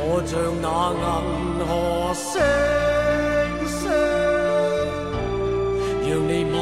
[0.24, 0.32] 像
[0.62, 0.66] 那
[1.02, 1.06] 银
[1.66, 1.70] 河
[2.14, 2.30] 星
[3.66, 3.76] 星。
[6.08, 6.56] 让你望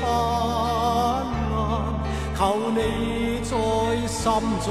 [0.00, 0.08] 灿
[1.52, 1.92] 烂，
[2.34, 4.32] 求你在心
[4.64, 4.68] 中